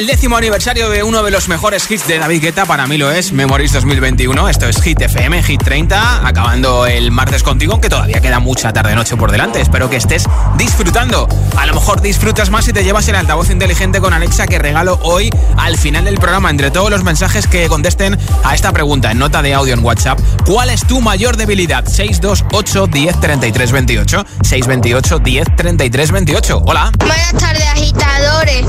El 0.00 0.06
décimo 0.06 0.38
aniversario 0.38 0.88
de 0.88 1.02
uno 1.02 1.22
de 1.22 1.30
los 1.30 1.48
mejores 1.48 1.90
hits 1.90 2.08
de 2.08 2.18
David 2.18 2.40
Guetta, 2.40 2.64
para 2.64 2.86
mí 2.86 2.96
lo 2.96 3.12
es, 3.12 3.32
Memories 3.32 3.74
2021. 3.74 4.48
Esto 4.48 4.66
es 4.66 4.80
Hit 4.80 4.98
FM, 4.98 5.42
Hit 5.42 5.62
30, 5.62 6.26
acabando 6.26 6.86
el 6.86 7.10
martes 7.10 7.42
contigo, 7.42 7.72
aunque 7.72 7.90
todavía 7.90 8.18
queda 8.22 8.40
mucha 8.40 8.72
tarde-noche 8.72 9.18
por 9.18 9.30
delante. 9.30 9.60
Espero 9.60 9.90
que 9.90 9.96
estés 9.96 10.24
disfrutando. 10.56 11.28
A 11.54 11.66
lo 11.66 11.74
mejor 11.74 12.00
disfrutas 12.00 12.48
más 12.48 12.64
si 12.64 12.72
te 12.72 12.82
llevas 12.82 13.08
el 13.08 13.14
altavoz 13.14 13.50
inteligente 13.50 14.00
con 14.00 14.14
Alexa 14.14 14.46
que 14.46 14.58
regalo 14.58 14.98
hoy 15.02 15.28
al 15.58 15.76
final 15.76 16.06
del 16.06 16.16
programa. 16.16 16.48
Entre 16.48 16.70
todos 16.70 16.88
los 16.88 17.04
mensajes 17.04 17.46
que 17.46 17.68
contesten 17.68 18.18
a 18.42 18.54
esta 18.54 18.72
pregunta 18.72 19.10
en 19.10 19.18
nota 19.18 19.42
de 19.42 19.52
audio 19.52 19.74
en 19.74 19.84
WhatsApp, 19.84 20.18
¿cuál 20.46 20.70
es 20.70 20.86
tu 20.86 21.02
mayor 21.02 21.36
debilidad? 21.36 21.84
628 21.84 22.86
10 22.86 23.20
33 23.20 23.72
28. 23.72 24.26
628 24.44 25.18
10 25.18 25.56
33 25.56 26.10
28. 26.10 26.62
Hola. 26.64 26.90
Buenas 27.00 27.34
tardes, 27.34 27.66
agitadores. 27.66 28.64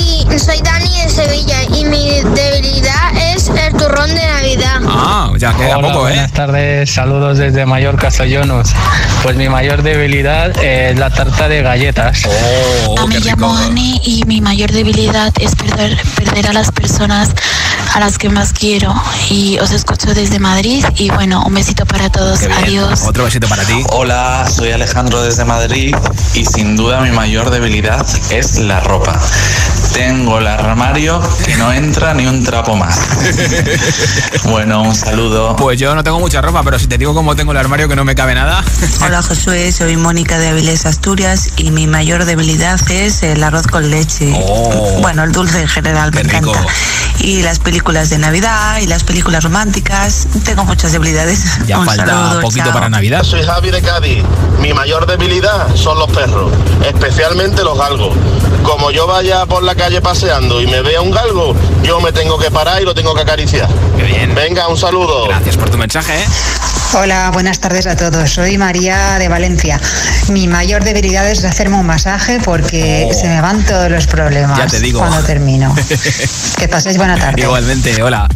Y 0.00 0.38
soy 0.38 0.61
Dani 0.62 1.02
de 1.02 1.08
Sevilla 1.08 1.62
y 1.74 1.84
mi 1.84 2.20
debilidad 2.34 3.16
es 3.34 3.48
el 3.48 3.72
turrón 3.72 4.14
de 4.14 4.26
Navidad. 4.26 4.80
Ah, 4.86 5.30
ya 5.36 5.54
queda 5.54 5.78
Hola, 5.78 5.88
poco, 5.92 6.08
¿eh? 6.08 6.12
Buenas 6.12 6.32
tardes, 6.32 6.90
saludos 6.90 7.38
desde 7.38 7.66
Mallorca, 7.66 8.10
soy. 8.10 8.32
Pues 9.22 9.36
mi 9.36 9.48
mayor 9.48 9.82
debilidad 9.82 10.56
es 10.62 10.98
la 10.98 11.10
tarta 11.10 11.48
de 11.48 11.62
galletas. 11.62 12.22
Oh, 12.86 13.06
me 13.06 13.20
llamo 13.20 13.56
Ani 13.56 14.00
y 14.04 14.24
mi 14.24 14.40
mayor 14.40 14.72
debilidad 14.72 15.32
es 15.40 15.54
perder, 15.54 16.00
perder 16.16 16.48
a 16.48 16.52
las 16.52 16.70
personas 16.72 17.30
a 17.94 18.00
las 18.00 18.18
que 18.18 18.28
más 18.28 18.52
quiero. 18.52 18.94
Y 19.30 19.58
os 19.58 19.70
escucho 19.70 20.14
desde 20.14 20.38
Madrid 20.38 20.84
y 20.96 21.10
bueno, 21.10 21.44
un 21.46 21.54
besito 21.54 21.84
para 21.86 22.10
todos. 22.10 22.40
Adiós. 22.42 23.02
Otro 23.06 23.24
besito 23.24 23.48
para 23.48 23.64
ti. 23.64 23.82
Hola, 23.90 24.48
soy 24.54 24.70
Alejandro 24.72 25.22
desde 25.22 25.44
Madrid 25.44 25.94
y 26.34 26.44
sin 26.44 26.76
duda 26.76 27.00
mi 27.00 27.10
mayor 27.10 27.50
debilidad 27.50 28.06
es 28.30 28.58
la 28.58 28.80
ropa. 28.80 29.18
Tengo 29.92 30.38
el 30.38 30.46
armario 30.46 31.20
que 31.44 31.54
no 31.56 31.70
entra 31.72 32.14
ni 32.14 32.26
un 32.26 32.44
trapo 32.44 32.76
más. 32.76 32.98
Bueno, 34.44 34.82
un 34.82 34.94
saludo. 34.94 35.56
Pues 35.56 35.78
yo 35.78 35.94
no 35.94 36.02
tengo 36.02 36.18
mucha 36.18 36.40
ropa, 36.40 36.62
pero 36.62 36.78
si 36.78 36.86
te 36.86 36.98
digo 36.98 37.14
cómo 37.14 37.36
tengo 37.36 37.52
el 37.52 37.58
armario 37.58 37.88
que 37.88 37.96
no 37.96 38.04
me 38.04 38.14
cabe 38.14 38.34
nada. 38.34 38.62
Hola 39.04 39.22
Josué, 39.22 39.70
soy 39.72 39.96
Mónica 39.96 40.38
de 40.38 40.48
Avilés, 40.48 40.84
Asturias 40.84 41.50
y 41.56 41.70
mi 41.70 41.86
mayor 41.86 42.24
debilidad 42.24 42.80
es 42.90 43.22
el 43.22 43.42
arroz 43.42 43.66
con 43.66 43.90
leche. 43.90 44.32
Oh. 44.34 44.98
Bueno, 45.00 45.22
el 45.24 45.32
dulce 45.32 45.60
en 45.60 45.68
general 45.68 46.12
me 46.12 46.22
rico. 46.22 46.36
encanta. 46.36 46.66
Y 47.20 47.42
las 47.42 47.58
películas 47.60 47.81
de 47.82 48.16
Navidad 48.18 48.78
y 48.78 48.86
las 48.86 49.02
películas 49.02 49.42
románticas, 49.42 50.28
tengo 50.44 50.64
muchas 50.64 50.92
debilidades. 50.92 51.42
Ya 51.66 51.78
Un 51.80 51.86
falta 51.86 52.06
saludo, 52.06 52.40
poquito 52.40 52.64
chao. 52.64 52.72
para 52.72 52.88
Navidad. 52.88 53.22
Soy 53.24 53.42
Javi 53.42 53.70
de 53.70 53.82
Cádiz. 53.82 54.22
Mi 54.60 54.72
mayor 54.72 55.04
debilidad 55.06 55.66
son 55.74 55.98
los 55.98 56.10
perros, 56.10 56.52
especialmente 56.86 57.64
los 57.64 57.76
galgos. 57.76 58.16
Como 58.62 58.90
yo 58.92 59.06
vaya 59.08 59.44
por 59.46 59.62
la 59.64 59.74
calle 59.74 60.00
paseando 60.00 60.60
y 60.62 60.66
me 60.68 60.80
vea 60.82 61.00
un 61.00 61.10
galgo, 61.10 61.54
yo 61.82 62.00
me 62.00 62.12
tengo 62.12 62.38
que 62.38 62.50
parar 62.52 62.80
y 62.80 62.84
lo 62.84 62.94
tengo 62.94 63.14
que 63.14 63.22
acariciar. 63.22 63.68
Venga, 64.34 64.68
un 64.68 64.76
saludo. 64.78 65.26
Gracias 65.26 65.56
por 65.56 65.68
tu 65.68 65.76
mensaje. 65.76 66.22
¿eh? 66.22 66.26
Hola, 66.94 67.30
buenas 67.32 67.58
tardes 67.58 67.86
a 67.86 67.96
todos. 67.96 68.30
Soy 68.30 68.58
María 68.58 69.18
de 69.18 69.28
Valencia. 69.28 69.80
Mi 70.28 70.46
mayor 70.46 70.84
debilidad 70.84 71.28
es 71.30 71.42
hacerme 71.44 71.76
un 71.78 71.86
masaje 71.86 72.38
porque 72.44 73.08
Oh. 73.10 73.14
se 73.14 73.28
me 73.28 73.40
van 73.40 73.64
todos 73.64 73.90
los 73.90 74.06
problemas 74.06 74.58
Ya 74.58 74.66
te 74.66 74.78
digo. 74.80 74.98
cuando 75.00 75.22
termino. 75.22 75.74
Que 76.58 76.68
paséis 76.68 76.96
buena 76.96 77.16
tarde. 77.18 77.42
Igualmente, 77.42 78.00
hola. 78.02 78.28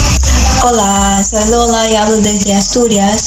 Hola, 0.62 1.22
soy 1.22 1.48
Lola 1.50 1.88
y 1.88 1.94
hablo 1.96 2.16
desde 2.16 2.54
Asturias. 2.54 3.24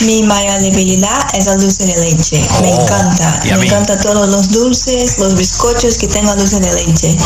Mi 0.00 0.22
mayor 0.22 0.60
debilidad 0.60 1.26
es 1.34 1.46
el 1.46 1.60
dulce 1.60 1.84
de 1.84 1.96
leche. 1.98 2.40
Me 2.62 2.72
Oh, 2.72 2.82
encanta. 2.82 3.40
y 3.44 3.50
a 3.50 3.54
Me 3.56 3.62
mí. 3.62 3.66
encantan 3.66 4.00
todos 4.00 4.28
los 4.28 4.50
dulces, 4.50 5.18
los 5.18 5.34
bizcochos 5.36 5.98
que 5.98 6.06
tengan 6.06 6.38
dulce 6.38 6.60
de 6.60 6.72
leche. 6.72 7.16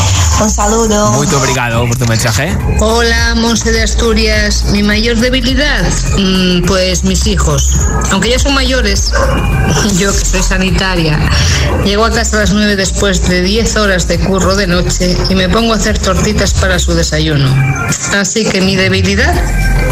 Un 0.41 0.49
saludo. 0.49 1.11
Muy 1.13 1.27
obrigado 1.33 1.87
por 1.87 1.95
tu 1.97 2.05
mensaje. 2.07 2.57
Hola, 2.79 3.35
Monse 3.35 3.71
de 3.71 3.83
Asturias. 3.83 4.65
Mi 4.71 4.83
mayor 4.83 5.17
debilidad, 5.17 5.83
Mm, 6.17 6.65
pues 6.65 7.03
mis 7.03 7.25
hijos. 7.27 7.79
Aunque 8.11 8.29
ya 8.29 8.39
son 8.39 8.53
mayores, 8.53 9.11
yo 9.99 10.11
que 10.11 10.25
soy 10.25 10.41
sanitaria, 10.41 11.19
llego 11.83 12.05
a 12.05 12.11
casa 12.11 12.37
a 12.37 12.39
las 12.41 12.53
9 12.53 12.75
después 12.75 13.27
de 13.27 13.41
10 13.41 13.75
horas 13.77 14.07
de 14.07 14.19
curro 14.19 14.55
de 14.55 14.67
noche 14.67 15.15
y 15.29 15.35
me 15.35 15.49
pongo 15.49 15.73
a 15.73 15.75
hacer 15.75 15.97
tortitas 15.99 16.53
para 16.53 16.79
su 16.79 16.93
desayuno. 16.93 17.53
Así 18.15 18.45
que 18.45 18.61
mi 18.61 18.75
debilidad, 18.75 19.33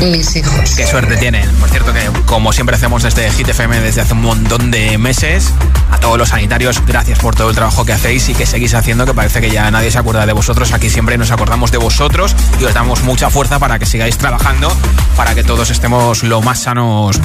mis 0.02 0.36
hijos. 0.36 0.72
Qué 0.76 0.88
suerte 0.88 1.18
tienen. 1.18 1.50
Por 1.56 1.70
cierto 1.70 1.94
que 1.94 2.10
como 2.26 2.54
siempre 2.54 2.76
hacemos 2.76 3.04
desde 3.04 3.30
Hit 3.32 3.48
desde 3.48 4.02
hace 4.02 4.14
un 4.14 4.22
montón 4.22 4.72
de 4.72 4.98
meses, 4.98 5.52
a 5.92 6.00
todos 6.00 6.18
los 6.18 6.30
sanitarios, 6.30 6.82
gracias 6.86 7.20
por 7.20 7.36
todo 7.36 7.50
el 7.50 7.56
trabajo 7.56 7.86
que 7.86 7.94
hacéis 7.94 8.28
y 8.30 8.34
que 8.34 8.46
seguís 8.46 8.74
haciendo, 8.74 9.06
que 9.06 9.14
parece 9.14 9.42
que 9.42 9.50
ya 9.50 9.70
nadie 9.72 9.92
se 9.92 9.98
acuerda 9.98 10.26
de 10.26 10.34
vosotros. 10.34 10.74
Aquí 10.74 10.90
siempre 10.90 11.18
nos 11.18 11.32
acordamos 11.32 11.72
de 11.72 11.78
vosotros 11.78 12.36
y 12.60 12.66
os 12.66 12.74
damos 12.74 13.04
mucha 13.04 13.30
fuerza 13.30 13.60
para 13.60 13.80
que 13.80 13.86
sigáis 13.86 14.18
trabajando, 14.18 14.72
para 15.16 15.36
que 15.36 15.44
todos 15.44 15.70
estemos 15.70 16.24
lo 16.24 16.42
más 16.42 16.64
sanos 16.64 17.18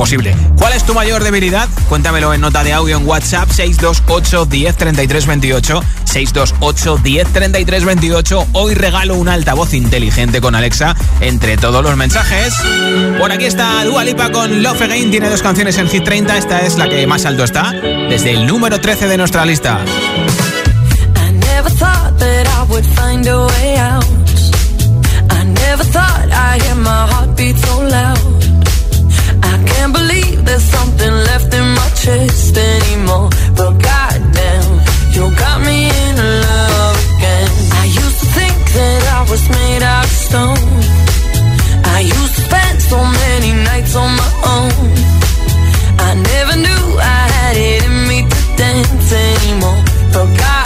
¿Cuál 0.57 0.73
es 0.73 0.85
tu 0.85 0.95
mayor 0.95 1.23
debilidad? 1.23 1.69
Cuéntamelo 1.91 2.33
en 2.33 2.41
nota 2.41 2.65
de 2.65 2.73
audio 2.73 2.97
en 2.97 3.07
WhatsApp 3.07 3.51
628 3.51 4.47
10 4.47 4.77
33 4.77 5.27
28 5.27 5.85
628 6.05 7.01
10 7.03 7.29
33 7.31 7.85
28. 7.85 8.47
Hoy 8.53 8.75
regalo 8.75 9.17
un 9.17 9.29
altavoz 9.29 9.75
inteligente 9.75 10.41
con 10.41 10.55
Alexa 10.55 10.97
entre 11.21 11.59
todos 11.59 11.85
los 11.85 11.99
mensajes. 11.99 12.55
Por 13.19 13.31
aquí 13.31 13.45
está 13.45 13.85
Dua 13.85 14.03
Lipa 14.03 14.33
con 14.33 14.63
Love 14.63 14.81
Again. 14.81 15.11
Tiene 15.11 15.29
dos 15.29 15.43
canciones 15.43 15.77
en 15.77 15.87
Hit 15.87 16.03
30. 16.03 16.39
Esta 16.39 16.61
es 16.61 16.79
la 16.79 16.89
que 16.89 17.07
más 17.07 17.27
alto 17.27 17.45
está, 17.45 17.71
desde 17.71 18.31
el 18.31 18.47
número 18.47 18.81
13 18.81 19.07
de 19.07 19.19
nuestra 19.19 19.45
lista. 19.45 19.81
I 25.31 25.45
never 25.45 25.85
thought 25.85 26.33
I'd 26.33 26.63
hear 26.63 26.75
my 26.75 27.07
heartbeat 27.07 27.59
so 27.59 27.83
loud. 27.83 28.30
I 29.81 29.85
can't 29.85 29.95
believe 29.95 30.45
there's 30.45 30.68
something 30.76 31.11
left 31.31 31.55
in 31.55 31.66
my 31.72 31.89
chest 32.03 32.55
anymore. 32.55 33.31
But 33.57 33.72
goddamn, 33.81 34.72
you 35.14 35.24
got 35.35 35.59
me 35.64 35.89
in 35.89 36.16
love 36.45 36.97
again. 37.16 37.49
I 37.81 37.85
used 37.89 38.18
to 38.20 38.26
think 38.39 38.59
that 38.76 39.03
I 39.16 39.20
was 39.31 39.43
made 39.49 39.83
out 39.83 40.05
of 40.05 40.11
stone. 40.11 40.68
I 41.97 42.01
used 42.01 42.35
to 42.37 42.43
spend 42.43 42.76
so 42.93 42.99
many 43.24 43.53
nights 43.64 43.97
on 43.97 44.11
my 44.22 44.31
own. 44.53 44.93
I 46.09 46.11
never 46.28 46.57
knew 46.61 46.85
I 47.01 47.20
had 47.37 47.57
it 47.57 47.81
in 47.89 47.97
me 48.07 48.18
to 48.28 48.41
dance 48.61 49.12
anymore. 49.33 49.81
But 50.12 50.28
goddamn, 50.37 50.60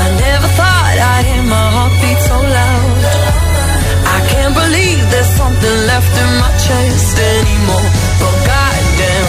I 0.00 0.04
never 0.24 0.48
thought 0.58 0.94
I'd 1.12 1.24
hear 1.30 1.44
my 1.56 1.66
heartbeat 1.74 2.20
so 2.30 2.36
loud. 2.58 3.02
I 4.16 4.18
can't 4.30 4.54
believe 4.54 5.00
there's 5.10 5.32
something 5.40 5.76
left 5.90 6.12
in 6.22 6.30
my 6.42 6.52
chest 6.64 7.18
anymore. 7.18 7.88
But 8.20 8.36
goddamn, 8.48 9.28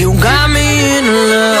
you 0.00 0.08
got 0.20 0.46
me 0.50 0.68
in 0.98 1.06
love. 1.30 1.53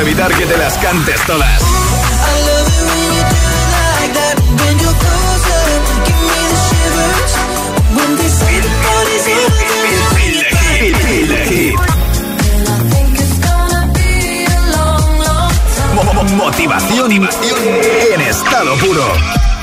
evitar 0.00 0.32
que 0.32 0.46
te 0.46 0.56
las 0.56 0.78
cantes 0.78 1.20
todas. 1.26 1.62
Motivación 16.36 17.12
y 17.12 17.16
en 17.16 18.20
estado 18.20 18.74
puro. 18.76 19.57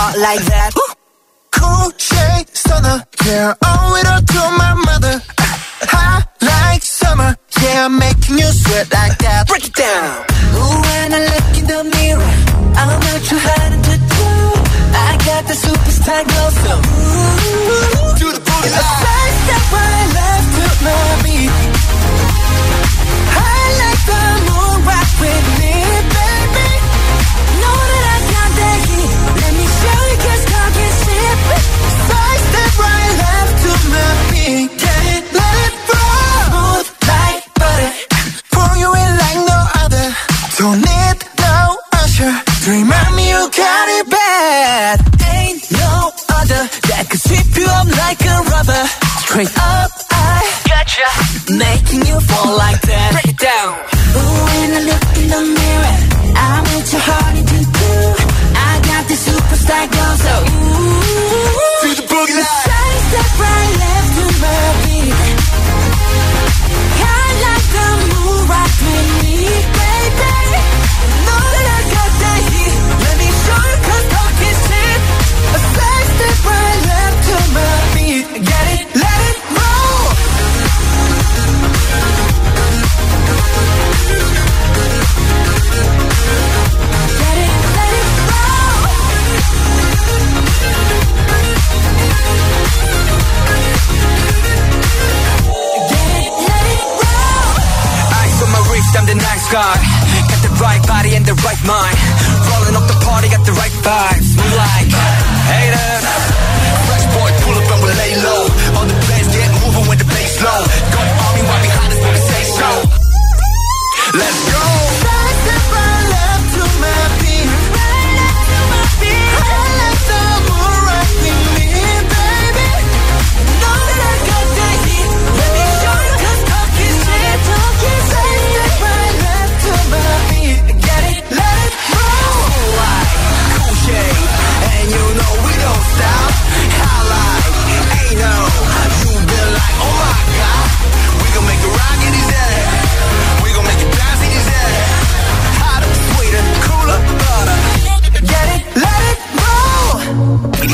hot 0.00 0.16
like 0.18 0.42
that. 0.52 0.70
Cool 1.56 1.88
shade 2.08 2.48
stunner, 2.56 2.98
yeah, 3.26 3.68
owe 3.68 3.98
it 4.00 4.06
all 4.12 4.24
to 4.34 4.42
my 4.62 4.72
mother. 4.88 5.16
Hot 5.92 6.24
like 6.40 6.82
summer, 6.82 7.36
yeah, 7.62 7.88
making 7.88 8.38
you 8.40 8.50
sweat 8.62 8.88
like 8.98 9.16
that. 9.24 9.46
Break 9.48 9.66
it 9.68 9.74
down. 9.74 10.24
Ooh, 10.56 10.76
when 10.88 11.08
I 11.18 11.20
look 11.32 11.48
in 11.60 11.66
the 11.72 11.80
mirror, 11.94 12.32
I'm 12.80 12.90
not 13.06 13.20
too 13.28 13.40
hard 13.48 13.72
to 13.88 13.94
do. 14.16 14.28
I 15.08 15.10
got 15.28 15.42
the 15.50 15.56
superstar 15.64 16.22
glow, 16.28 16.48
so 16.62 16.72
ooh, 16.80 18.18
do 18.20 18.26
the 18.36 18.40
booty. 18.46 19.09
up. 49.38 49.90
I 50.10 50.42
got 50.66 50.86
gotcha. 50.86 51.52
making 51.52 52.04
you 52.04 52.18
fall 52.20 52.56
like 52.56 52.80
that. 52.82 53.19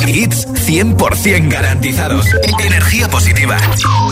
Hits 0.07 0.47
100% 0.47 1.49
garantizados. 1.51 2.27
Energía 2.65 3.09
positiva. 3.09 3.57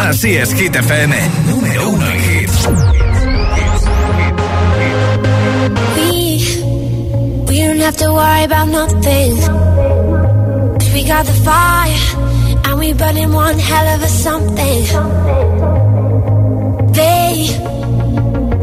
Así 0.00 0.36
es, 0.36 0.52
Hit 0.54 0.74
FM. 0.74 1.16
Número 1.46 1.88
uno 1.90 2.06
en 2.10 2.20
hits. 2.20 2.68
We, 5.96 6.38
we 7.46 7.66
don't 7.66 7.80
have 7.80 7.96
to 7.96 8.12
worry 8.12 8.44
about 8.44 8.68
nothing. 8.68 9.36
We 10.92 11.04
got 11.04 11.26
the 11.26 11.32
fire. 11.44 11.96
And 12.64 12.78
we 12.78 12.92
burning 12.92 13.32
one 13.32 13.58
hell 13.58 13.88
of 13.94 14.02
a 14.02 14.08
something. 14.08 14.84
They, 16.92 17.46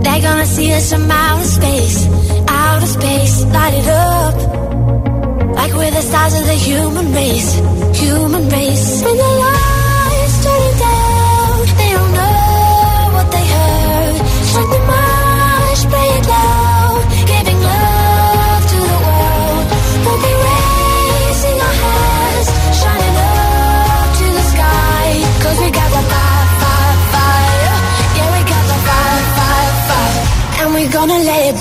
they're 0.02 0.22
gonna 0.22 0.46
see 0.46 0.74
us 0.74 0.92
from 0.92 1.10
outer 1.10 1.46
space. 1.46 2.08
Outer 2.48 2.88
space, 2.88 3.46
light 3.46 3.74
it 3.74 3.88
up. 3.88 4.51
like 5.62 5.74
we're 5.74 5.92
the 5.92 6.02
stars 6.02 6.34
of 6.40 6.46
the 6.52 6.58
human 6.70 7.08
race, 7.14 7.50
human 8.04 8.44
race. 8.50 8.88
When 9.06 9.18
the 9.24 9.32
lights 9.46 10.36
turn 10.46 10.72
down, 10.86 11.54
they 11.80 11.90
don't 11.98 12.14
know 12.20 13.16
what 13.16 13.28
they 13.36 13.46
heard. 13.56 14.16
Strike 14.50 14.72
the 14.76 14.82
march, 14.94 15.82
play 15.92 16.10
it 16.18 16.26
loud, 16.36 17.02
giving 17.32 17.60
love 17.70 18.64
to 18.74 18.80
the 18.92 19.00
world. 19.06 19.66
We'll 20.04 20.22
be 20.28 20.34
raising 20.50 21.58
our 21.68 21.76
hands, 21.86 22.48
shining 22.80 23.16
up 23.30 24.08
to 24.20 24.26
the 24.38 24.46
sky, 24.54 25.06
Cause 25.44 25.58
we 25.64 25.70
got 25.80 25.90
the 25.98 26.04
fire, 26.12 26.48
fire, 26.64 26.98
fire. 27.14 27.76
Yeah, 28.18 28.30
we 28.36 28.42
got 28.54 28.64
the 28.72 28.78
fire, 28.88 29.22
fire, 29.38 29.74
fire. 29.90 30.20
And 30.60 30.68
we're 30.74 30.94
gonna 30.98 31.20
let 31.30 31.42
it 31.50 31.58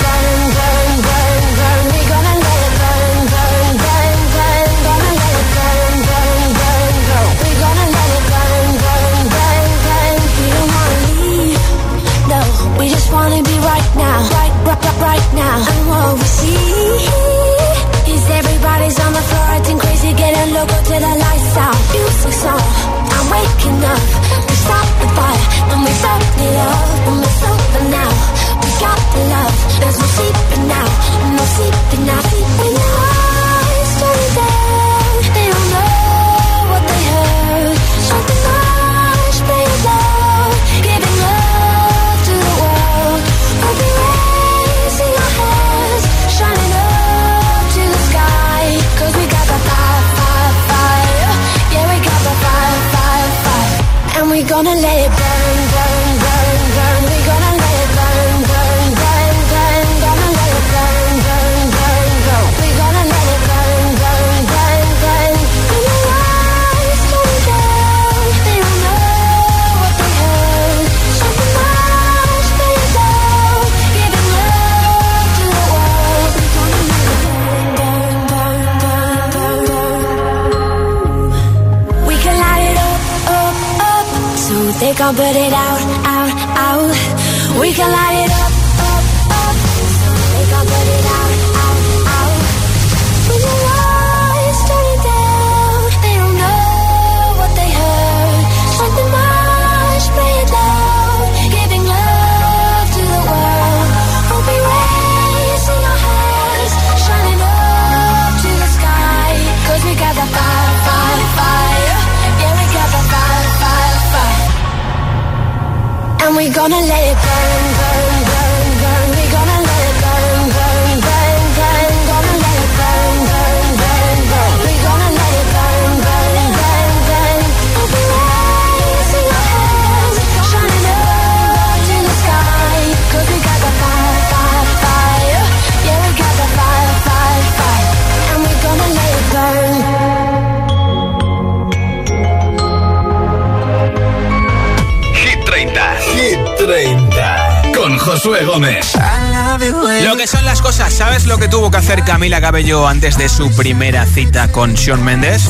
que 151.41 151.49
tuvo 151.49 151.71
que 151.71 151.79
hacer 151.79 152.05
Camila 152.05 152.39
Cabello 152.39 152.87
antes 152.87 153.17
de 153.17 153.27
su 153.31 153.51
primera 153.57 154.05
cita 154.05 154.53
con 154.53 154.77
Sean 154.77 155.03
Méndez? 155.03 155.49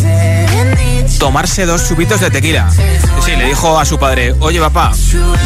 Tomarse 1.18 1.66
dos 1.66 1.88
chupitos 1.88 2.20
de 2.20 2.30
tequila. 2.30 2.70
Sí, 2.70 3.34
le 3.36 3.46
dijo 3.46 3.78
a 3.78 3.84
su 3.84 3.98
padre, 3.98 4.34
oye 4.38 4.60
papá, 4.60 4.92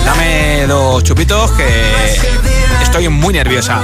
dame 0.05 0.67
dos 0.67 1.03
chupitos 1.03 1.51
que 1.53 1.67
estoy 2.83 3.09
muy 3.09 3.33
nerviosa. 3.33 3.81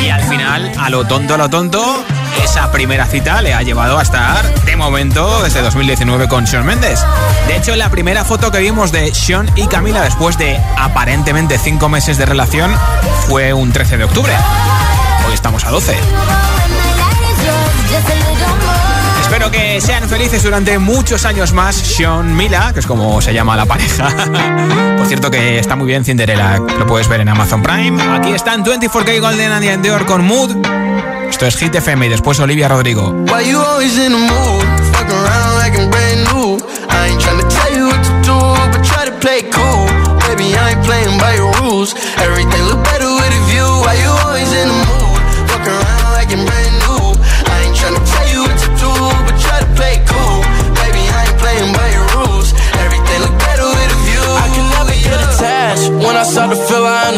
Y 0.00 0.08
al 0.10 0.22
final, 0.22 0.70
a 0.78 0.90
lo 0.90 1.04
tonto, 1.06 1.34
a 1.34 1.38
lo 1.38 1.50
tonto, 1.50 2.04
esa 2.44 2.70
primera 2.70 3.06
cita 3.06 3.42
le 3.42 3.52
ha 3.52 3.62
llevado 3.62 3.98
a 3.98 4.02
estar, 4.02 4.64
de 4.64 4.76
momento, 4.76 5.42
desde 5.42 5.60
2019 5.60 6.28
con 6.28 6.46
Sean 6.46 6.64
Méndez. 6.64 7.00
De 7.48 7.56
hecho, 7.56 7.74
la 7.74 7.90
primera 7.90 8.24
foto 8.24 8.52
que 8.52 8.60
vimos 8.60 8.92
de 8.92 9.12
Sean 9.12 9.50
y 9.56 9.66
Camila 9.66 10.02
después 10.02 10.38
de 10.38 10.56
aparentemente 10.78 11.58
cinco 11.58 11.88
meses 11.88 12.16
de 12.16 12.26
relación 12.26 12.72
fue 13.26 13.52
un 13.52 13.72
13 13.72 13.98
de 13.98 14.04
octubre. 14.04 14.32
Estamos 15.32 15.64
a 15.64 15.70
12. 15.70 15.96
Espero 19.22 19.50
que 19.50 19.80
sean 19.80 20.08
felices 20.08 20.42
durante 20.42 20.78
muchos 20.78 21.24
años 21.24 21.52
más. 21.52 21.76
Sean 21.76 22.36
Mila, 22.36 22.72
que 22.72 22.80
es 22.80 22.86
como 22.86 23.20
se 23.20 23.32
llama 23.32 23.56
la 23.56 23.64
pareja. 23.64 24.08
Por 24.96 25.06
cierto, 25.06 25.30
que 25.30 25.58
está 25.58 25.76
muy 25.76 25.86
bien 25.86 26.04
Cinderella. 26.04 26.58
Lo 26.58 26.86
puedes 26.86 27.08
ver 27.08 27.20
en 27.20 27.28
Amazon 27.28 27.62
Prime. 27.62 28.02
Aquí 28.12 28.32
están 28.32 28.64
24K 28.64 29.20
Golden 29.20 29.52
and 29.52 29.64
Endure 29.64 30.04
con 30.04 30.24
Mood. 30.24 30.66
Esto 31.28 31.46
es 31.46 31.56
Hit 31.56 31.74
FM 31.74 32.06
y 32.06 32.08
después 32.08 32.40
Olivia 32.40 32.68
Rodrigo. 32.68 33.14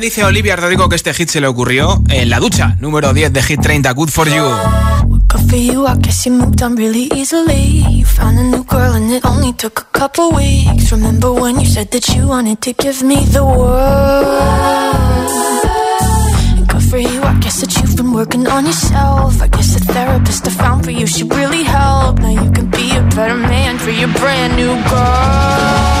dice 0.00 0.24
Olivia 0.24 0.56
Rodrigo 0.56 0.88
que 0.88 0.96
este 0.96 1.12
hit 1.12 1.28
se 1.28 1.40
le 1.40 1.46
ocurrió 1.46 2.02
en 2.08 2.30
la 2.30 2.40
ducha, 2.40 2.76
número 2.80 3.12
10 3.12 3.32
de 3.32 3.42
Hit 3.42 3.60
30, 3.60 3.92
Good 3.92 4.08
for 4.08 4.28
You. 4.28 4.44
Good 5.28 5.48
for 5.48 5.58
you, 5.58 5.86
I 5.86 5.94
guess 5.98 6.24
you 6.24 6.32
moved 6.32 6.62
on 6.62 6.74
really 6.76 7.08
easily. 7.14 7.84
You 7.90 8.06
found 8.06 8.38
a 8.38 8.42
new 8.42 8.64
girl 8.64 8.94
and 8.94 9.12
it 9.12 9.24
only 9.26 9.52
took 9.52 9.78
a 9.80 9.98
couple 9.98 10.30
weeks. 10.32 10.90
Remember 10.90 11.30
when 11.30 11.60
you 11.60 11.66
said 11.66 11.90
that 11.90 12.08
you 12.08 12.26
wanted 12.26 12.60
to 12.62 12.72
give 12.72 13.02
me 13.02 13.26
the 13.26 13.44
world? 13.44 14.26
Good 16.66 16.82
for 16.82 16.98
you, 16.98 17.22
I 17.22 17.38
guess 17.40 17.60
that 17.60 17.76
you've 17.76 17.94
been 17.96 18.12
working 18.12 18.46
on 18.48 18.64
yourself. 18.64 19.42
I 19.42 19.48
guess 19.48 19.74
the 19.74 19.80
therapist 19.92 20.46
I 20.46 20.50
found 20.50 20.84
for 20.84 20.92
you, 20.92 21.06
she 21.06 21.24
really 21.24 21.62
helped. 21.62 22.22
Now 22.22 22.30
you 22.30 22.50
can 22.52 22.70
be 22.70 22.96
a 22.96 23.02
better 23.14 23.36
man 23.36 23.78
for 23.78 23.90
your 23.90 24.08
brand 24.14 24.56
new 24.56 24.74
girl. 24.88 26.00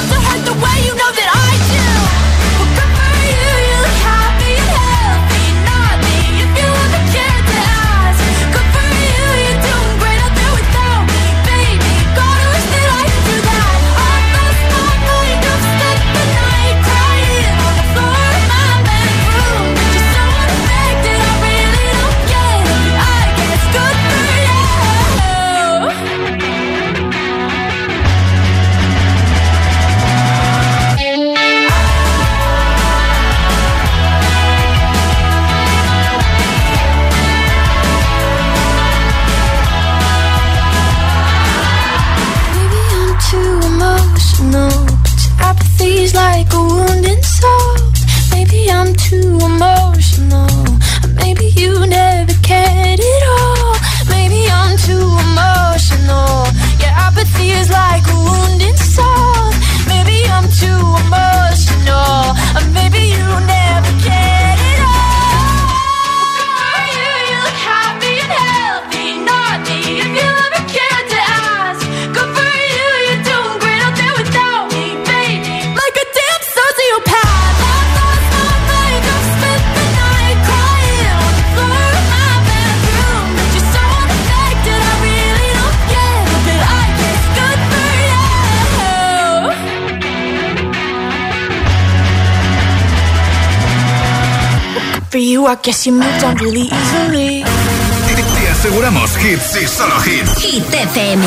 you, 95.41 95.47
I 95.47 95.55
guess 95.55 95.85
you 95.85 95.93
moved 95.93 96.23
on 96.23 96.35
really 96.37 96.67
easily. 96.79 97.43
Te, 97.43 98.47
aseguramos 98.49 99.15
hits 99.17 99.55
y 99.61 99.67
solo 99.67 99.95
hits. 100.01 100.41
Hit 100.41 100.63
FM. 100.63 101.21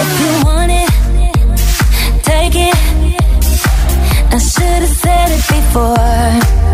If 0.00 0.10
you 0.20 0.32
want 0.44 0.72
it, 0.72 0.90
take 2.22 2.54
it. 2.54 2.76
I 4.32 4.38
should 4.38 4.82
have 4.84 4.96
said 5.02 5.30
it 5.30 5.44
before. 5.48 6.69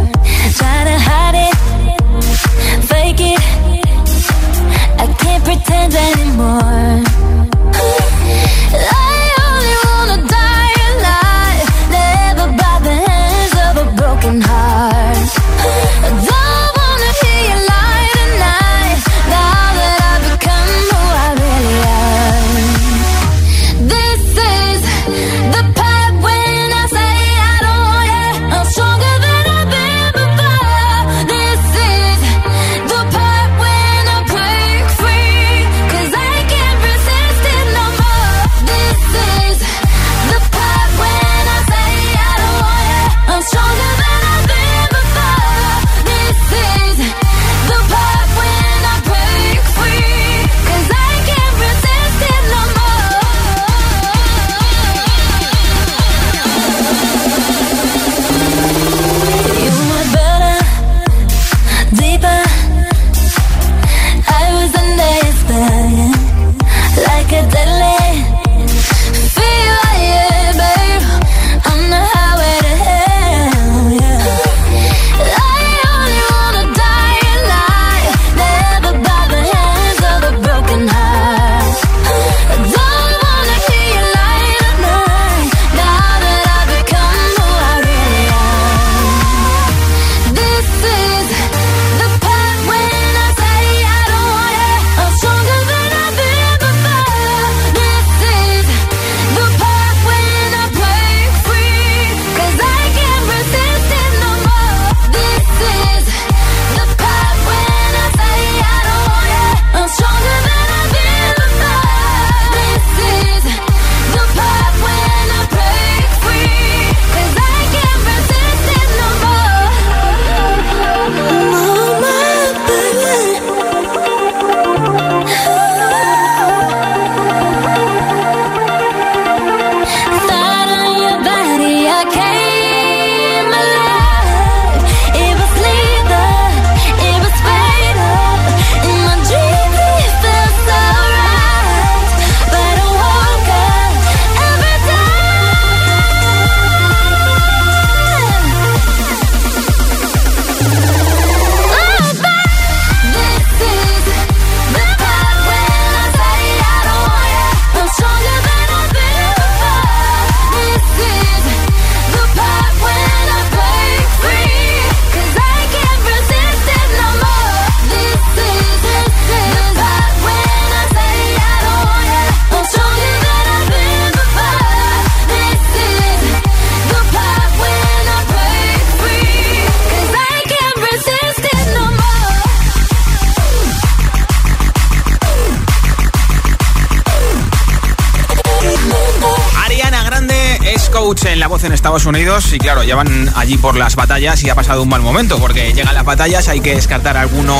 En 191.67 191.73
Estados 191.73 192.07
Unidos 192.07 192.53
y 192.53 192.59
claro, 192.59 192.83
ya 192.85 192.95
van 192.95 193.31
allí 193.35 193.59
por 193.59 193.77
las 193.77 193.97
batallas 193.97 194.43
y 194.43 194.51
ha 194.51 194.55
pasado 194.55 194.83
un 194.83 194.89
mal 194.89 195.03
momento 195.03 195.39
porque 195.39 195.73
llegan 195.73 195.95
las 195.95 196.05
batallas, 196.05 196.49
hay 196.49 196.61
que 196.61 196.75
descartar 196.75 197.17
a 197.17 197.23
alguno 197.23 197.57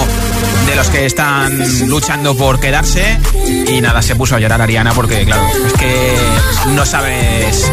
de 0.67 0.77
los 0.77 0.89
que 0.89 1.07
están 1.07 1.89
luchando 1.89 2.37
por 2.37 2.61
quedarse 2.61 3.19
y 3.67 3.81
nada, 3.81 4.03
se 4.03 4.15
puso 4.15 4.37
a 4.37 4.41
llorar 4.41 4.63
Ariana 4.63 4.93
porque 4.93 5.25
claro, 5.25 5.47
es 5.67 5.73
que 5.73 6.17
no 6.75 6.87
sabes 6.87 7.71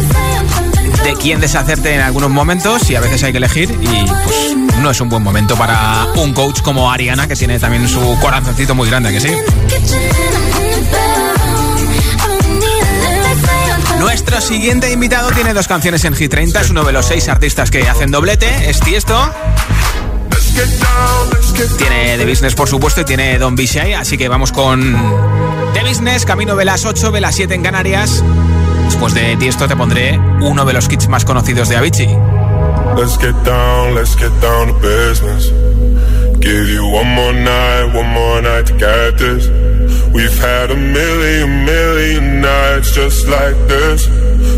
de 1.04 1.14
quién 1.14 1.40
deshacerte 1.40 1.94
en 1.94 2.00
algunos 2.00 2.30
momentos 2.30 2.90
y 2.90 2.96
a 2.96 3.00
veces 3.00 3.22
hay 3.22 3.32
que 3.32 3.38
elegir 3.38 3.70
y 3.70 4.06
pues 4.06 4.56
no 4.80 4.90
es 4.90 5.00
un 5.00 5.08
buen 5.08 5.22
momento 5.22 5.56
para 5.56 6.06
un 6.16 6.32
coach 6.32 6.60
como 6.62 6.90
Ariana 6.90 7.28
que 7.28 7.36
tiene 7.36 7.58
también 7.58 7.88
su 7.88 8.18
corazoncito 8.20 8.74
muy 8.74 8.88
grande, 8.88 9.12
que 9.12 9.20
sí. 9.20 9.30
Nuestro 14.34 14.52
siguiente 14.56 14.90
invitado 14.90 15.30
tiene 15.30 15.54
dos 15.54 15.68
canciones 15.68 16.04
en 16.04 16.12
G30, 16.12 16.60
es 16.60 16.70
uno 16.70 16.82
de 16.82 16.90
los 16.90 17.06
seis 17.06 17.28
artistas 17.28 17.70
que 17.70 17.88
hacen 17.88 18.10
doblete, 18.10 18.68
es 18.68 18.80
Tiesto. 18.80 19.16
Tiene 21.78 22.18
The 22.18 22.26
Business, 22.26 22.56
por 22.56 22.68
supuesto, 22.68 23.02
y 23.02 23.04
tiene 23.04 23.38
Don 23.38 23.54
Bishai, 23.54 23.94
así 23.94 24.18
que 24.18 24.26
vamos 24.26 24.50
con 24.50 24.96
The 25.72 25.84
Business, 25.84 26.24
camino 26.24 26.56
de 26.56 26.64
las 26.64 26.84
8, 26.84 27.12
de 27.12 27.20
las 27.20 27.36
7 27.36 27.54
en 27.54 27.62
Canarias. 27.62 28.24
Después 28.86 29.14
de 29.14 29.36
Tiesto 29.36 29.68
te 29.68 29.76
pondré 29.76 30.18
uno 30.40 30.64
de 30.64 30.72
los 30.72 30.88
kits 30.88 31.06
más 31.06 31.24
conocidos 31.24 31.68
de 31.68 31.76
Avicii. 31.76 32.18
Let's 32.96 33.16
get 33.16 33.36
down, 33.44 33.94
let's 33.94 34.16
get 34.16 34.32
down 34.40 34.66
to 34.66 34.74
business. 34.80 35.52
Give 36.40 36.68
you 36.74 36.84
one 36.92 37.08
more 37.14 37.32
night, 37.32 37.94
one 37.94 38.08
more 38.08 38.42
night 38.42 38.66
to 38.66 38.74
get 38.74 39.16
this. 39.16 39.48
We've 40.12 40.36
had 40.40 40.72
a 40.72 40.76
million, 40.76 41.64
million 41.64 42.40
nights 42.40 42.92
just 42.96 43.28
like 43.28 43.54
this. 43.68 44.23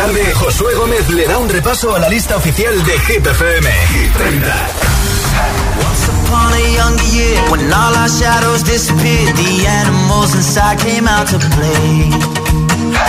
Tarde, 0.00 0.32
Josué 0.34 0.74
Gómez 0.76 1.08
le 1.10 1.26
da 1.26 1.38
un 1.38 1.48
repaso 1.48 1.94
a 1.94 1.98
la 1.98 2.08
lista 2.08 2.36
oficial 2.36 2.74
de 2.84 2.92
Hit 3.00 3.26
FM. 3.26 3.68
30. 4.16 4.48
upon 6.08 6.52
a 6.52 6.64
younger 6.78 7.10
year 7.12 7.36
when 7.50 7.60
all 7.72 7.94
our 7.94 8.08
shadows 8.08 8.62
disappeared 8.62 9.36
the 9.36 9.66
animals 9.66 10.34
inside 10.34 10.78
came 10.78 11.06
out 11.06 11.26
to 11.28 11.38
play 11.56 12.08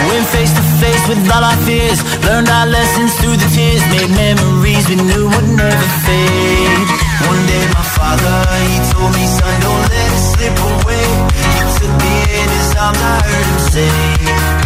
went 0.09 0.27
face 0.35 0.51
to 0.51 0.63
face 0.81 1.03
with 1.07 1.21
all 1.33 1.43
our 1.43 1.59
fears 1.67 1.99
learned 2.25 2.49
our 2.49 2.67
lessons 2.67 3.11
through 3.19 3.37
the 3.37 3.49
tears 3.55 3.83
made 3.93 4.11
memories 4.25 4.83
we 4.89 4.95
knew 4.95 5.25
would 5.33 5.49
never 5.63 5.89
fade 6.05 6.89
one 7.31 7.41
day 7.51 7.63
my 7.77 7.85
father 7.97 8.37
he 8.67 8.77
told 8.91 9.11
me 9.15 9.25
son 9.37 9.55
don't 9.63 9.85
let 9.95 10.09
it 10.17 10.23
slip 10.31 10.57
away 10.71 11.07
he 11.39 11.61
took 11.79 11.93
me 12.03 12.15
in 12.41 12.47
his 12.57 12.69
arms 12.83 12.99
I 12.99 13.15
heard 13.27 13.47
him 13.51 13.59
say 13.71 14.60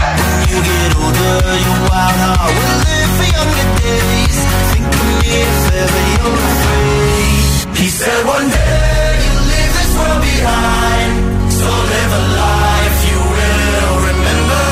your 0.99 1.79
wild 1.89 2.17
heart 2.23 2.51
will 2.55 2.77
live 2.87 3.11
for 3.19 3.27
younger 3.37 3.67
days. 3.83 4.37
Think 4.71 4.87
of 4.87 5.03
me 5.07 5.17
if 5.43 5.59
ever 5.83 6.03
you're 6.15 6.39
afraid. 6.49 7.77
He 7.79 7.87
said 7.89 8.21
one 8.25 8.47
day 8.49 9.07
you'll 9.25 9.45
leave 9.51 9.73
this 9.79 9.91
world 9.99 10.21
behind. 10.23 11.11
So 11.51 11.67
live 11.67 12.11
a 12.19 12.23
life 12.39 12.97
you 13.11 13.19
will 13.35 13.95
remember. 14.09 14.65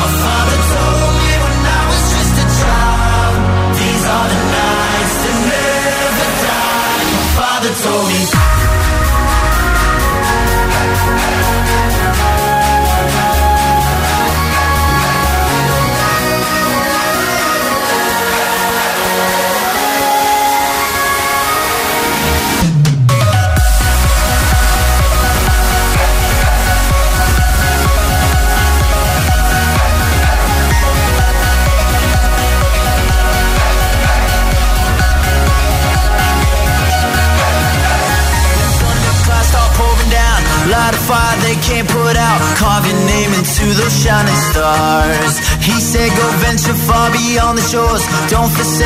My 0.00 0.10
father 0.22 0.58
told 0.74 1.12
me 1.18 1.32
when 1.44 1.58
I 1.78 1.82
was 1.90 2.02
just 2.14 2.34
a 2.44 2.46
child 2.60 3.34
These 3.78 4.04
are 4.14 4.28
the 4.34 4.40
nights 4.54 5.16
never 5.50 6.28
die. 6.46 7.02
My 7.18 7.26
father 7.38 7.72
told 7.84 8.04
me 8.10 8.20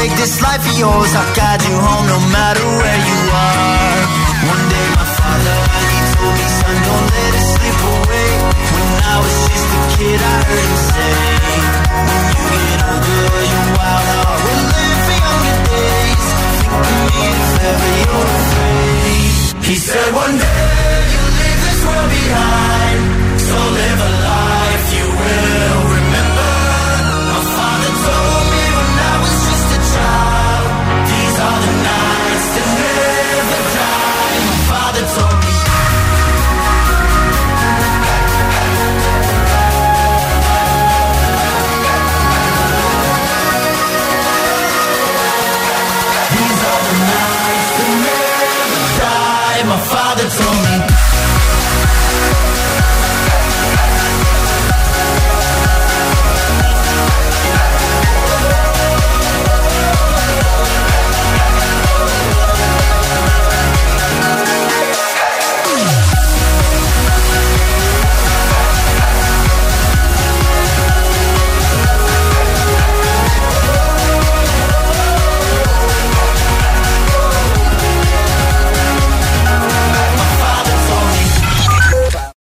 Don't 0.05 0.19
this 0.19 0.43
life 0.43 0.61
of 0.61 0.79
yours. 0.79 1.15
I'll 1.17 1.35
guide 1.35 1.63
you 1.65 1.77
home 1.81 2.07
no 2.07 2.19
matter 2.29 2.54